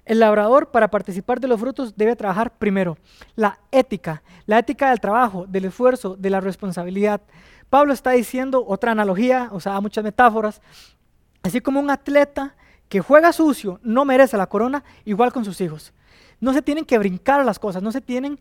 El 0.09 0.21
labrador 0.21 0.71
para 0.71 0.89
participar 0.89 1.39
de 1.39 1.49
los 1.49 1.61
frutos 1.61 1.95
debe 1.95 2.17
trabajar 2.17 2.57
primero. 2.57 2.97
La 3.37 3.59
ética, 3.71 4.23
la 4.47 4.59
ética 4.59 4.89
del 4.89 5.01
trabajo, 5.01 5.45
del 5.47 5.67
esfuerzo, 5.67 6.17
de 6.17 6.31
la 6.31 6.41
responsabilidad. 6.41 7.21
Pablo 7.69 7.93
está 7.93 8.13
diciendo 8.13 8.65
otra 8.67 8.93
analogía, 8.93 9.51
o 9.53 9.61
sea, 9.61 9.79
muchas 9.83 10.03
metáforas, 10.03 10.63
así 11.43 11.61
como 11.61 11.79
un 11.79 11.91
atleta 11.91 12.55
que 12.89 13.01
juega 13.01 13.35
sucio 13.35 13.81
no 13.83 14.07
merece 14.07 14.39
la 14.39 14.47
corona, 14.47 14.83
igual 15.05 15.31
con 15.31 15.45
sus 15.45 15.61
hijos. 15.61 15.93
No 16.41 16.55
se 16.55 16.63
tienen 16.63 16.87
que 16.87 16.97
brincar 16.97 17.45
las 17.45 17.59
cosas, 17.59 17.83
no 17.83 17.93
se 17.93 18.01
tienen, 18.01 18.41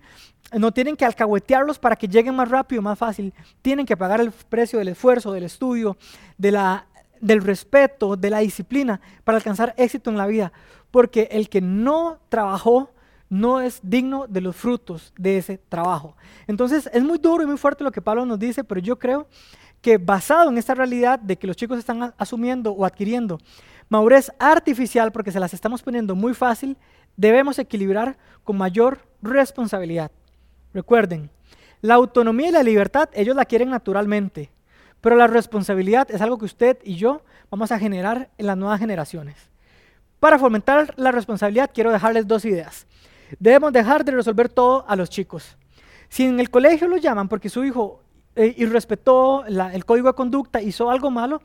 no 0.54 0.72
tienen 0.72 0.96
que 0.96 1.04
alcahuetearlos 1.04 1.80
para 1.80 1.98
que 1.98 2.08
lleguen 2.08 2.34
más 2.34 2.48
rápido, 2.48 2.82
más 2.82 2.98
fácil. 2.98 3.34
Tienen 3.62 3.86
que 3.86 3.98
pagar 3.98 4.22
el 4.22 4.32
precio 4.32 4.80
del 4.80 4.88
esfuerzo, 4.88 5.34
del 5.34 5.44
estudio, 5.44 5.98
de 6.38 6.54
la, 6.54 6.88
del 7.20 7.44
respeto, 7.44 8.16
de 8.16 8.30
la 8.30 8.40
disciplina 8.40 9.02
para 9.26 9.38
alcanzar 9.38 9.74
éxito 9.76 10.10
en 10.10 10.18
la 10.18 10.28
vida. 10.28 10.54
Porque 10.91 11.28
el 11.32 11.50
que 11.50 11.62
no 11.62 12.19
trabajó 12.30 12.91
no 13.30 13.60
es 13.60 13.80
digno 13.84 14.26
de 14.28 14.41
los 14.41 14.56
frutos 14.56 15.13
de 15.17 15.38
ese 15.38 15.58
trabajo. 15.58 16.15
Entonces 16.47 16.89
es 16.93 17.04
muy 17.04 17.17
duro 17.17 17.43
y 17.43 17.45
muy 17.45 17.58
fuerte 17.58 17.84
lo 17.84 17.91
que 17.91 18.02
Pablo 18.02 18.26
nos 18.26 18.39
dice, 18.39 18.63
pero 18.63 18.80
yo 18.80 18.97
creo 18.97 19.28
que 19.82 19.97
basado 19.97 20.50
en 20.50 20.58
esta 20.58 20.73
realidad 20.73 21.19
de 21.19 21.38
que 21.38 21.47
los 21.47 21.56
chicos 21.56 21.78
están 21.78 22.13
asumiendo 22.17 22.71
o 22.71 22.86
adquiriendo 22.86 23.39
madurez 23.89 24.32
artificial 24.39 25.12
porque 25.12 25.32
se 25.32 25.39
las 25.39 25.54
estamos 25.54 25.82
poniendo 25.82 26.15
muy 26.15 26.34
fácil, 26.34 26.78
debemos 27.15 27.60
equilibrar 27.60 28.17
con 28.43 28.58
mayor 28.58 29.00
responsabilidad. 29.21 30.12
Recuerden, 30.73 31.30
la 31.82 31.95
autonomía 31.95 32.50
y 32.50 32.52
la 32.52 32.63
libertad 32.63 33.10
ellos 33.13 33.36
la 33.36 33.45
quieren 33.45 33.69
naturalmente, 33.69 34.52
pero 35.02 35.15
la 35.15 35.28
responsabilidad 35.28 36.10
es 36.12 36.21
algo 36.21 36.38
que 36.38 36.45
usted 36.45 36.78
y 36.84 36.95
yo 36.95 37.21
vamos 37.50 37.71
a 37.71 37.80
generar 37.80 38.30
en 38.38 38.47
las 38.47 38.58
nuevas 38.58 38.80
generaciones. 38.80 39.36
Para 40.20 40.40
fomentar 40.40 40.94
la 40.98 41.12
responsabilidad 41.12 41.70
quiero 41.74 41.92
dejarles 41.92 42.28
dos 42.28 42.44
ideas. 42.46 42.88
Debemos 43.40 43.72
dejar 43.72 44.04
de 44.04 44.14
resolver 44.14 44.50
todo 44.50 44.86
a 44.88 44.96
los 44.96 45.10
chicos. 45.10 45.58
Si 46.10 46.26
en 46.26 46.40
el 46.40 46.50
colegio 46.50 46.88
lo 46.88 46.98
llaman 46.98 47.28
porque 47.28 47.50
su 47.50 47.64
hijo 47.64 48.02
eh, 48.36 48.56
irrespetó 48.58 49.46
el 49.46 49.86
código 49.86 50.08
de 50.08 50.14
conducta, 50.14 50.62
hizo 50.62 50.90
algo 50.90 51.12
malo, 51.12 51.42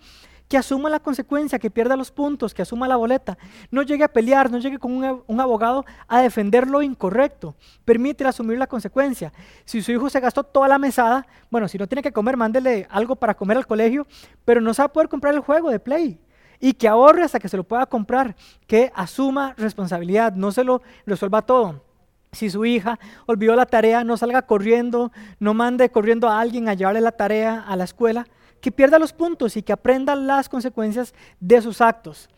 que 0.49 0.57
asuma 0.57 0.91
la 0.91 1.01
consecuencia, 1.01 1.59
que 1.59 1.71
pierda 1.71 1.97
los 1.97 2.11
puntos, 2.11 2.53
que 2.55 2.63
asuma 2.63 2.87
la 2.87 2.97
boleta. 2.97 3.39
No 3.71 3.83
llegue 3.83 4.05
a 4.05 4.09
pelear, 4.09 4.51
no 4.51 4.59
llegue 4.59 4.79
con 4.79 4.93
un, 4.93 5.41
abogado 5.41 5.85
a 6.07 6.21
defender 6.21 6.69
lo 6.69 6.83
incorrecto. 6.83 7.55
Permítele 7.85 8.29
asumir 8.29 8.59
la 8.59 8.67
consecuencia. 8.67 9.33
Si 9.65 9.83
su 9.83 9.93
hijo 9.93 10.11
se 10.11 10.21
gastó 10.21 10.45
toda 10.45 10.69
la 10.69 10.79
mesada, 10.79 11.27
bueno, 11.51 11.69
si 11.69 11.79
no 11.79 11.87
tiene 11.87 12.03
que 12.03 12.13
comer, 12.13 12.37
mándele 12.37 12.87
algo 12.91 13.17
para 13.17 13.35
comer 13.35 13.57
al 13.57 13.67
colegio, 13.67 14.07
pero 14.45 14.61
no 14.61 14.75
se 14.75 14.83
va 14.83 14.87
a 14.87 14.93
poder 14.93 15.09
comprar 15.09 15.35
el 15.35 15.41
juego 15.41 15.71
de 15.71 15.81
play 15.81 16.21
y 16.63 16.75
que 16.75 16.87
ahorre 16.87 17.25
hasta 17.25 17.41
que 17.41 17.49
se 17.49 17.57
lo 17.57 17.65
pueda 17.65 17.85
comprar, 17.87 18.37
que 18.69 18.93
asuma 18.95 19.53
responsabilidad, 19.59 20.33
no 20.35 20.53
se 20.53 20.63
lo 20.63 20.81
resuelva 21.05 21.43
todo. 21.43 21.83
Si 22.31 22.49
su 22.51 22.65
hija 22.65 23.01
olvidó 23.27 23.57
la 23.57 23.67
tarea, 23.67 24.05
no 24.05 24.17
salga 24.17 24.43
corriendo, 24.43 25.11
no 25.41 25.55
mande 25.55 25.91
corriendo 25.91 26.29
a 26.29 26.41
alguien 26.41 26.69
a 26.69 26.75
llevarle 26.75 27.01
la 27.01 27.11
tarea 27.11 27.65
a 27.67 27.75
la 27.75 27.83
escuela, 27.83 28.29
que 28.61 28.71
pierda 28.71 29.01
los 29.01 29.13
puntos 29.13 29.57
y 29.57 29.63
que 29.63 29.73
aprenda 29.73 30.15
las 30.15 30.49
consecuencias 30.49 31.15
de 31.41 31.61
sus 31.61 31.81
actos. 31.81 32.29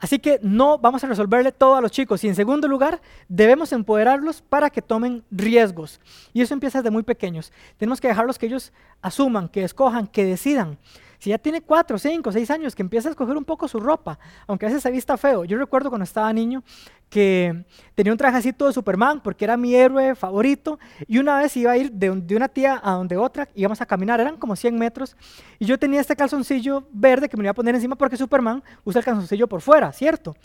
Así 0.00 0.18
que 0.18 0.40
no 0.42 0.76
vamos 0.76 1.04
a 1.04 1.06
resolverle 1.06 1.52
todo 1.52 1.76
a 1.76 1.80
los 1.80 1.92
chicos. 1.92 2.24
Y 2.24 2.28
en 2.28 2.34
segundo 2.34 2.66
lugar, 2.66 3.00
debemos 3.28 3.72
empoderarlos 3.72 4.42
para 4.42 4.68
que 4.68 4.82
tomen 4.82 5.24
riesgos. 5.30 6.00
Y 6.32 6.42
eso 6.42 6.54
empieza 6.54 6.80
desde 6.80 6.90
muy 6.90 7.04
pequeños. 7.04 7.52
Tenemos 7.76 8.00
que 8.00 8.08
dejarlos 8.08 8.36
que 8.36 8.46
ellos 8.46 8.72
asuman, 9.00 9.48
que 9.48 9.62
escojan, 9.62 10.08
que 10.08 10.24
decidan. 10.24 10.76
Si 11.24 11.30
ya 11.30 11.38
tiene 11.38 11.62
cuatro, 11.62 11.96
cinco, 11.96 12.30
seis 12.30 12.50
años, 12.50 12.74
que 12.74 12.82
empieza 12.82 13.08
a 13.08 13.12
escoger 13.12 13.34
un 13.34 13.46
poco 13.46 13.66
su 13.66 13.80
ropa, 13.80 14.18
aunque 14.46 14.66
a 14.66 14.68
veces 14.68 14.82
se 14.82 14.90
vista 14.90 15.16
feo. 15.16 15.46
Yo 15.46 15.56
recuerdo 15.56 15.88
cuando 15.88 16.04
estaba 16.04 16.30
niño 16.34 16.62
que 17.08 17.64
tenía 17.94 18.12
un 18.12 18.18
trajecito 18.18 18.66
de 18.66 18.74
Superman 18.74 19.22
porque 19.22 19.46
era 19.46 19.56
mi 19.56 19.74
héroe 19.74 20.14
favorito 20.16 20.78
y 21.08 21.16
una 21.16 21.38
vez 21.38 21.56
iba 21.56 21.72
a 21.72 21.78
ir 21.78 21.90
de, 21.92 22.10
de, 22.10 22.36
una 22.36 22.48
tía 22.48 22.78
a 22.84 22.90
donde 22.90 23.16
otra, 23.16 23.48
íbamos 23.54 23.80
a 23.80 23.86
caminar, 23.86 24.20
eran 24.20 24.36
como 24.36 24.54
100 24.54 24.78
metros 24.78 25.16
y 25.58 25.64
yo 25.64 25.78
tenía 25.78 26.02
este 26.02 26.14
calzoncillo 26.14 26.84
verde 26.92 27.30
que 27.30 27.38
me 27.38 27.44
iba 27.44 27.52
a 27.52 27.54
poner 27.54 27.74
encima 27.74 27.96
porque 27.96 28.18
Superman 28.18 28.62
usa 28.84 28.98
el 28.98 29.06
calzoncillo 29.06 29.48
por 29.48 29.62
fuera, 29.62 29.92
¿cierto? 29.94 30.36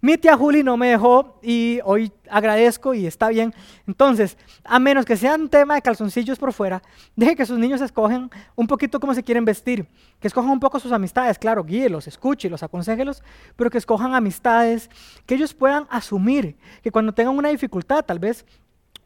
Mi 0.00 0.18
tía 0.18 0.36
Juli 0.36 0.62
no 0.62 0.76
me 0.76 0.88
dejó 0.88 1.38
y 1.42 1.80
hoy 1.84 2.12
agradezco 2.30 2.92
y 2.92 3.06
está 3.06 3.28
bien. 3.28 3.54
Entonces, 3.86 4.36
a 4.62 4.78
menos 4.78 5.06
que 5.06 5.16
sea 5.16 5.34
un 5.34 5.48
tema 5.48 5.74
de 5.74 5.82
calzoncillos 5.82 6.38
por 6.38 6.52
fuera, 6.52 6.82
deje 7.16 7.34
que 7.34 7.46
sus 7.46 7.58
niños 7.58 7.80
escogen 7.80 8.30
un 8.54 8.66
poquito 8.66 9.00
cómo 9.00 9.14
se 9.14 9.22
quieren 9.22 9.44
vestir, 9.44 9.86
que 10.20 10.28
escojan 10.28 10.50
un 10.50 10.60
poco 10.60 10.78
sus 10.78 10.92
amistades, 10.92 11.38
claro, 11.38 11.64
guíelos, 11.64 12.06
escúchelos, 12.06 12.62
aconsejelos, 12.62 13.22
pero 13.56 13.70
que 13.70 13.78
escojan 13.78 14.14
amistades, 14.14 14.90
que 15.24 15.34
ellos 15.34 15.54
puedan 15.54 15.86
asumir 15.88 16.56
que 16.82 16.90
cuando 16.90 17.12
tengan 17.12 17.36
una 17.36 17.48
dificultad, 17.48 18.04
tal 18.04 18.18
vez 18.18 18.44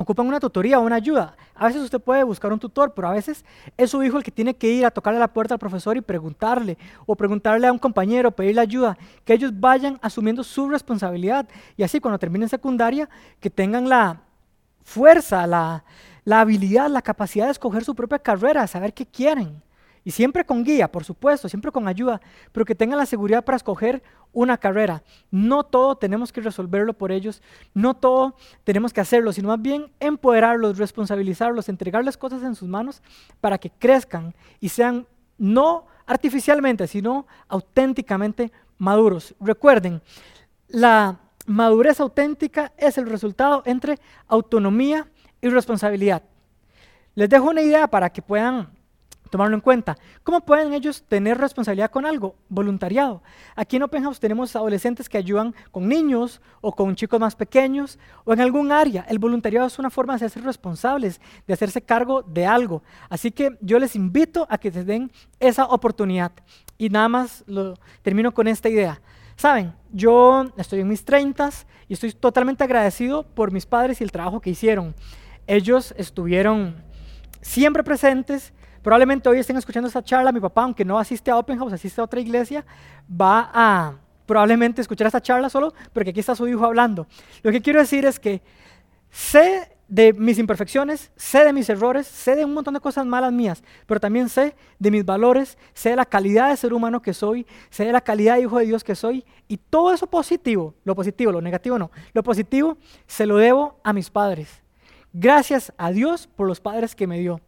ocupan 0.01 0.27
una 0.27 0.41
tutoría 0.41 0.79
o 0.79 0.83
una 0.83 0.97
ayuda. 0.97 1.37
A 1.55 1.67
veces 1.67 1.83
usted 1.83 2.01
puede 2.01 2.25
buscar 2.25 2.51
un 2.55 2.59
tutor, 2.59 2.95
pero 2.95 3.09
a 3.09 3.13
veces 3.13 3.45
es 3.77 3.91
su 3.91 4.03
hijo 4.03 4.17
el 4.17 4.25
que 4.25 4.31
tiene 4.31 4.55
que 4.55 4.67
ir 4.67 4.87
a 4.87 4.91
tocarle 4.91 5.21
la 5.21 5.29
puerta 5.29 5.55
al 5.55 5.59
profesor 5.59 5.95
y 5.95 6.01
preguntarle, 6.01 6.79
o 7.05 7.15
preguntarle 7.15 7.67
a 7.67 7.73
un 7.73 7.79
compañero, 7.79 8.31
pedirle 8.31 8.63
ayuda, 8.63 8.97
que 9.27 9.35
ellos 9.35 9.53
vayan 9.55 9.99
asumiendo 10.01 10.43
su 10.43 10.71
responsabilidad 10.71 11.47
y 11.77 11.83
así 11.83 12.01
cuando 12.01 12.19
terminen 12.19 12.49
secundaria, 12.49 13.11
que 13.41 13.51
tengan 13.51 13.91
la 13.91 14.23
fuerza, 14.83 15.47
la, 15.47 15.85
la 16.25 16.41
habilidad, 16.41 16.89
la 16.89 17.03
capacidad 17.03 17.45
de 17.45 17.53
escoger 17.53 17.85
su 17.85 17.95
propia 17.95 18.19
carrera, 18.19 18.67
saber 18.67 18.95
qué 18.95 19.05
quieren. 19.05 19.63
Y 20.05 20.13
siempre 20.13 20.45
con 20.45 20.65
guía, 20.65 20.91
por 20.91 21.05
supuesto, 21.05 21.49
siempre 21.49 21.71
con 21.71 21.87
ayuda, 21.87 22.21
pero 22.53 22.65
que 22.65 22.75
tengan 22.75 22.99
la 22.99 23.07
seguridad 23.07 23.45
para 23.45 23.57
escoger 23.57 24.03
una 24.33 24.57
carrera. 24.57 25.03
No 25.31 25.65
todo 25.65 25.97
tenemos 25.97 26.33
que 26.33 26.41
resolverlo 26.41 26.95
por 26.95 27.13
ellos, 27.13 27.43
no 27.75 27.95
todo 27.95 28.37
tenemos 28.65 28.93
que 28.93 29.01
hacerlo, 29.01 29.33
sino 29.33 29.49
más 29.49 29.61
bien 29.61 29.91
empoderarlos, 30.01 30.79
responsabilizarlos, 30.79 31.69
entregarles 31.69 32.17
cosas 32.17 32.43
en 32.43 32.55
sus 32.55 32.69
manos 32.69 33.03
para 33.41 33.59
que 33.59 33.71
crezcan 33.71 34.35
y 34.59 34.71
sean 34.71 35.07
no 35.37 35.87
artificialmente, 36.07 36.87
sino 36.87 37.27
auténticamente 37.49 38.53
maduros. 38.79 39.35
Recuerden, 39.41 40.01
la 40.69 41.19
madurez 41.47 42.01
auténtica 42.01 42.73
es 42.77 42.97
el 42.99 43.07
resultado 43.07 43.63
entre 43.67 43.99
autonomía 44.29 45.09
y 45.41 45.49
responsabilidad. 45.49 46.23
Les 47.15 47.29
dejo 47.29 47.51
una 47.51 47.63
idea 47.63 47.89
para 47.89 48.11
que 48.11 48.23
puedan 48.23 48.71
tomarlo 49.31 49.55
en 49.55 49.61
cuenta. 49.61 49.97
¿Cómo 50.23 50.45
pueden 50.45 50.75
ellos 50.75 51.03
tener 51.09 51.38
responsabilidad 51.38 51.90
con 51.90 52.05
algo? 52.05 52.35
Voluntariado. 52.49 53.23
Aquí 53.57 53.77
en 53.77 53.85
Open 53.85 54.03
House 54.03 54.21
tenemos 54.21 54.55
adolescentes 54.57 55.09
que 55.09 55.19
ayudan 55.19 55.55
con 55.71 55.88
niños 55.88 56.40
o 56.61 56.73
con 56.75 56.95
chicos 56.97 57.21
más 57.21 57.37
pequeños 57.37 57.99
o 58.25 58.33
en 58.33 58.40
algún 58.40 58.73
área. 58.73 59.07
El 59.09 59.19
voluntariado 59.19 59.66
es 59.66 59.79
una 59.79 59.90
forma 59.90 60.16
de 60.16 60.29
ser 60.29 60.43
responsables, 60.43 61.21
de 61.47 61.55
hacerse 61.55 61.81
cargo 61.81 62.23
de 62.23 62.45
algo. 62.47 62.83
Así 63.09 63.31
que 63.31 63.57
yo 63.61 63.79
les 63.79 63.97
invito 63.97 64.47
a 64.51 64.59
que 64.59 64.71
se 64.71 64.85
den 64.85 65.11
esa 65.38 65.66
oportunidad. 65.66 66.33
Y 66.77 66.88
nada 66.88 67.09
más 67.09 67.45
lo 67.47 67.75
termino 68.03 68.33
con 68.33 68.49
esta 68.49 68.69
idea. 68.69 69.01
Saben, 69.37 69.73
yo 69.90 70.53
estoy 70.59 70.81
en 70.81 70.88
mis 70.88 71.05
treintas 71.05 71.66
y 71.88 71.95
estoy 71.95 72.12
totalmente 72.12 72.62
agradecido 72.62 73.23
por 73.23 73.53
mis 73.53 73.64
padres 73.64 74.01
y 74.01 74.05
el 74.05 74.12
trabajo 74.12 74.40
que 74.40 74.51
hicieron. 74.51 74.95
Ellos 75.47 75.95
estuvieron 75.97 76.77
siempre 77.40 77.83
presentes, 77.83 78.53
Probablemente 78.83 79.29
hoy 79.29 79.38
estén 79.38 79.57
escuchando 79.57 79.88
esta 79.88 80.03
charla, 80.03 80.33
mi 80.33 80.40
papá, 80.40 80.62
aunque 80.62 80.85
no 80.85 80.99
asiste 80.99 81.31
a 81.31 81.37
Open 81.37 81.59
House, 81.59 81.73
asiste 81.75 82.01
a 82.01 82.05
otra 82.05 82.21
iglesia, 82.21 82.64
va 83.11 83.51
a 83.53 83.95
probablemente 84.25 84.81
escuchar 84.81 85.07
esta 85.07 85.21
charla 85.21 85.51
solo 85.51 85.75
porque 85.93 86.11
aquí 86.11 86.21
está 86.21 86.35
su 86.35 86.49
hijo 86.49 86.64
hablando. 86.64 87.07
Lo 87.43 87.51
que 87.51 87.61
quiero 87.61 87.81
decir 87.81 88.07
es 88.07 88.19
que 88.19 88.40
sé 89.11 89.77
de 89.90 90.12
mis 90.12 90.38
imperfecciones, 90.38 91.11
sé 91.16 91.45
de 91.45 91.53
mis 91.53 91.69
errores, 91.69 92.07
sé 92.07 92.37
de 92.37 92.45
un 92.45 92.55
montón 92.55 92.75
de 92.75 92.81
cosas 92.81 93.05
malas 93.05 93.33
mías, 93.33 93.62
pero 93.87 93.99
también 93.99 94.29
sé 94.29 94.55
de 94.79 94.90
mis 94.90 95.05
valores, 95.05 95.59
sé 95.75 95.90
de 95.90 95.97
la 95.97 96.07
calidad 96.07 96.49
de 96.49 96.57
ser 96.57 96.73
humano 96.73 97.03
que 97.03 97.12
soy, 97.12 97.45
sé 97.71 97.85
de 97.85 97.93
la 97.93 98.01
calidad 98.01 98.37
de 98.37 98.43
hijo 98.43 98.59
de 98.59 98.66
Dios 98.66 98.85
que 98.85 98.95
soy, 98.95 99.25
y 99.49 99.57
todo 99.57 99.93
eso 99.93 100.07
positivo, 100.07 100.75
lo 100.85 100.95
positivo, 100.95 101.33
lo 101.33 101.43
negativo 101.43 101.77
no, 101.77 101.90
lo 102.12 102.23
positivo 102.23 102.79
se 103.07 103.27
lo 103.27 103.37
debo 103.37 103.81
a 103.83 103.93
mis 103.93 104.11
padres. 104.11 104.62
Gracias 105.12 105.73
a 105.77 105.90
Dios 105.90 106.29
por 106.29 106.47
los 106.47 106.61
padres 106.61 106.95
que 106.95 107.09
me 107.09 107.19
dio. 107.19 107.40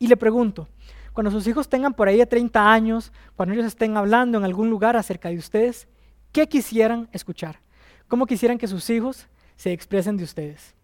Y 0.00 0.08
le 0.08 0.16
pregunto, 0.16 0.68
cuando 1.14 1.30
sus 1.30 1.46
hijos 1.46 1.68
tengan 1.68 1.94
por 1.94 2.08
ahí 2.08 2.18
de 2.18 2.26
30 2.26 2.72
años, 2.72 3.12
cuando 3.36 3.54
ellos 3.54 3.66
estén 3.66 3.96
hablando 3.96 4.36
en 4.36 4.44
algún 4.44 4.68
lugar 4.68 4.96
acerca 4.96 5.28
de 5.28 5.38
ustedes, 5.38 5.86
¿qué 6.32 6.48
quisieran 6.48 7.08
escuchar? 7.12 7.60
¿Cómo 8.08 8.26
quisieran 8.26 8.58
que 8.58 8.66
sus 8.66 8.90
hijos 8.90 9.28
se 9.56 9.72
expresen 9.72 10.16
de 10.16 10.24
ustedes? 10.24 10.74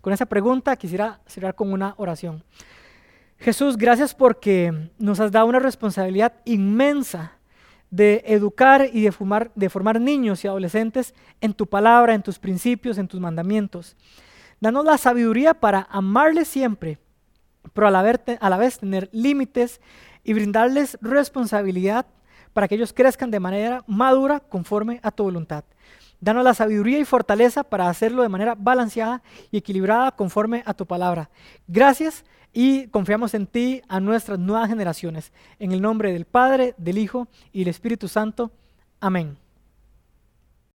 Con 0.00 0.12
esa 0.12 0.24
pregunta 0.24 0.76
quisiera 0.76 1.20
cerrar 1.26 1.56
con 1.56 1.72
una 1.72 1.94
oración. 1.98 2.44
Jesús, 3.38 3.76
gracias 3.76 4.14
porque 4.14 4.90
nos 4.98 5.18
has 5.18 5.32
dado 5.32 5.46
una 5.46 5.58
responsabilidad 5.58 6.34
inmensa 6.44 7.32
de 7.90 8.22
educar 8.24 8.88
y 8.92 9.00
de, 9.00 9.12
de 9.56 9.68
formar 9.68 10.00
niños 10.00 10.44
y 10.44 10.48
adolescentes 10.48 11.12
en 11.40 11.52
tu 11.52 11.66
palabra, 11.66 12.14
en 12.14 12.22
tus 12.22 12.38
principios, 12.38 12.98
en 12.98 13.08
tus 13.08 13.20
mandamientos. 13.20 13.96
Danos 14.60 14.84
la 14.84 14.96
sabiduría 14.96 15.54
para 15.54 15.88
amarles 15.90 16.46
siempre 16.46 16.98
pero 17.72 17.88
a 17.88 17.90
la, 17.90 18.56
vez 18.56 18.78
tener 18.78 19.08
límites 19.12 19.80
y 20.24 20.32
brindarles 20.32 20.98
responsabilidad 21.00 22.06
para 22.52 22.68
que 22.68 22.74
ellos 22.74 22.92
crezcan 22.92 23.30
de 23.30 23.40
manera 23.40 23.84
madura 23.86 24.40
conforme 24.40 25.00
a 25.02 25.10
tu 25.10 25.24
voluntad. 25.24 25.64
Danos 26.20 26.44
la 26.44 26.54
sabiduría 26.54 26.98
y 26.98 27.04
fortaleza 27.04 27.62
para 27.62 27.88
hacerlo 27.88 28.22
de 28.22 28.28
manera 28.28 28.54
balanceada 28.56 29.22
y 29.50 29.58
equilibrada 29.58 30.12
conforme 30.12 30.62
a 30.64 30.72
tu 30.72 30.86
palabra. 30.86 31.28
Gracias 31.68 32.24
y 32.52 32.86
confiamos 32.88 33.34
en 33.34 33.46
ti 33.46 33.82
a 33.86 34.00
nuestras 34.00 34.38
nuevas 34.38 34.68
generaciones. 34.68 35.32
En 35.58 35.72
el 35.72 35.82
nombre 35.82 36.12
del 36.12 36.24
Padre, 36.24 36.74
del 36.78 36.96
Hijo 36.96 37.28
y 37.52 37.60
del 37.60 37.68
Espíritu 37.68 38.08
Santo. 38.08 38.50
Amén. 38.98 39.45